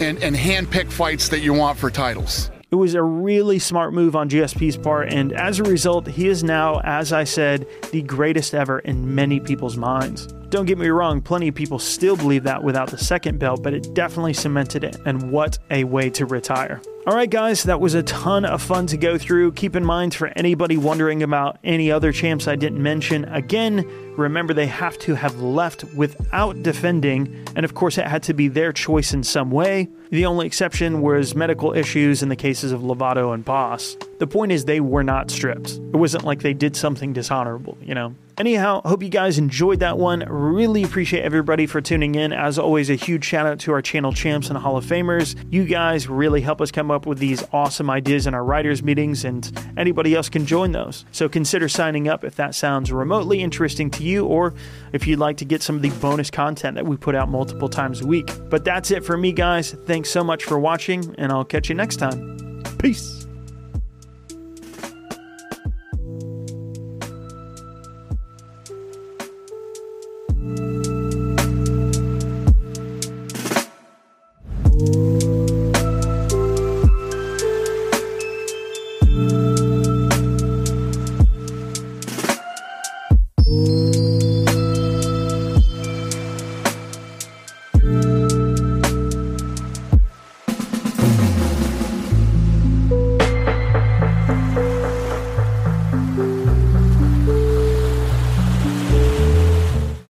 and, 0.00 0.22
and 0.22 0.36
handpick 0.36 0.90
fights 0.90 1.28
that 1.30 1.40
you 1.40 1.52
want 1.52 1.78
for 1.78 1.90
titles. 1.90 2.50
It 2.70 2.76
was 2.76 2.94
a 2.94 3.02
really 3.02 3.58
smart 3.58 3.94
move 3.94 4.16
on 4.16 4.28
GSP's 4.28 4.76
part, 4.76 5.12
and 5.12 5.32
as 5.32 5.60
a 5.60 5.62
result, 5.62 6.08
he 6.08 6.28
is 6.28 6.42
now, 6.42 6.80
as 6.80 7.12
I 7.12 7.24
said, 7.24 7.66
the 7.92 8.02
greatest 8.02 8.54
ever 8.54 8.80
in 8.80 9.14
many 9.14 9.38
people's 9.38 9.76
minds. 9.76 10.26
Don't 10.48 10.66
get 10.66 10.78
me 10.78 10.88
wrong, 10.88 11.20
plenty 11.20 11.48
of 11.48 11.56
people 11.56 11.80
still 11.80 12.16
believe 12.16 12.44
that 12.44 12.62
without 12.62 12.88
the 12.88 12.98
second 12.98 13.40
belt, 13.40 13.64
but 13.64 13.74
it 13.74 13.94
definitely 13.94 14.32
cemented 14.32 14.84
it, 14.84 14.96
and 15.04 15.32
what 15.32 15.58
a 15.70 15.82
way 15.82 16.08
to 16.10 16.24
retire. 16.24 16.80
Alright, 17.04 17.30
guys, 17.30 17.64
that 17.64 17.80
was 17.80 17.94
a 17.94 18.02
ton 18.04 18.44
of 18.44 18.62
fun 18.62 18.86
to 18.88 18.96
go 18.96 19.18
through. 19.18 19.52
Keep 19.52 19.74
in 19.76 19.84
mind 19.84 20.14
for 20.14 20.32
anybody 20.36 20.76
wondering 20.76 21.22
about 21.22 21.58
any 21.64 21.90
other 21.90 22.12
champs 22.12 22.46
I 22.46 22.54
didn't 22.54 22.80
mention, 22.80 23.24
again, 23.26 23.84
remember 24.16 24.54
they 24.54 24.66
have 24.66 24.98
to 25.00 25.14
have 25.16 25.40
left 25.40 25.82
without 25.94 26.62
defending, 26.62 27.44
and 27.56 27.64
of 27.64 27.74
course, 27.74 27.98
it 27.98 28.06
had 28.06 28.22
to 28.24 28.34
be 28.34 28.46
their 28.46 28.72
choice 28.72 29.12
in 29.12 29.24
some 29.24 29.50
way. 29.50 29.88
The 30.10 30.26
only 30.26 30.46
exception 30.46 31.00
was 31.00 31.34
medical 31.34 31.74
issues 31.74 32.22
in 32.22 32.28
the 32.28 32.36
cases 32.36 32.70
of 32.70 32.82
Lovato 32.82 33.34
and 33.34 33.44
Bas. 33.44 33.96
The 34.20 34.28
point 34.28 34.52
is, 34.52 34.64
they 34.64 34.80
were 34.80 35.04
not 35.04 35.30
stripped. 35.30 35.72
It 35.72 35.96
wasn't 35.96 36.24
like 36.24 36.42
they 36.42 36.54
did 36.54 36.76
something 36.76 37.12
dishonorable, 37.12 37.76
you 37.82 37.94
know? 37.94 38.14
Anyhow, 38.38 38.82
hope 38.84 39.02
you 39.02 39.08
guys 39.08 39.38
enjoyed 39.38 39.80
that 39.80 39.96
one. 39.96 40.20
Really 40.28 40.82
appreciate 40.82 41.22
everybody 41.22 41.64
for 41.64 41.80
tuning 41.80 42.16
in. 42.16 42.34
As 42.34 42.58
always, 42.58 42.90
a 42.90 42.94
huge 42.94 43.24
shout 43.24 43.46
out 43.46 43.58
to 43.60 43.72
our 43.72 43.80
channel 43.80 44.12
champs 44.12 44.50
and 44.50 44.58
Hall 44.58 44.76
of 44.76 44.84
Famers. 44.84 45.42
You 45.50 45.64
guys 45.64 46.06
really 46.06 46.42
help 46.42 46.60
us 46.60 46.70
come 46.70 46.90
up 46.90 47.06
with 47.06 47.18
these 47.18 47.42
awesome 47.54 47.88
ideas 47.88 48.26
in 48.26 48.34
our 48.34 48.44
writers' 48.44 48.82
meetings, 48.82 49.24
and 49.24 49.50
anybody 49.78 50.14
else 50.14 50.28
can 50.28 50.44
join 50.44 50.72
those. 50.72 51.06
So 51.12 51.30
consider 51.30 51.66
signing 51.66 52.08
up 52.08 52.24
if 52.24 52.36
that 52.36 52.54
sounds 52.54 52.92
remotely 52.92 53.40
interesting 53.40 53.90
to 53.92 54.02
you, 54.02 54.26
or 54.26 54.52
if 54.92 55.06
you'd 55.06 55.18
like 55.18 55.38
to 55.38 55.46
get 55.46 55.62
some 55.62 55.76
of 55.76 55.82
the 55.82 55.90
bonus 55.98 56.30
content 56.30 56.74
that 56.74 56.84
we 56.84 56.98
put 56.98 57.14
out 57.14 57.30
multiple 57.30 57.70
times 57.70 58.02
a 58.02 58.06
week. 58.06 58.30
But 58.50 58.66
that's 58.66 58.90
it 58.90 59.02
for 59.02 59.16
me, 59.16 59.32
guys. 59.32 59.72
Thanks 59.86 60.10
so 60.10 60.22
much 60.22 60.44
for 60.44 60.58
watching, 60.58 61.14
and 61.16 61.32
I'll 61.32 61.44
catch 61.44 61.70
you 61.70 61.74
next 61.74 61.96
time. 61.96 62.36
Peace. 62.78 63.15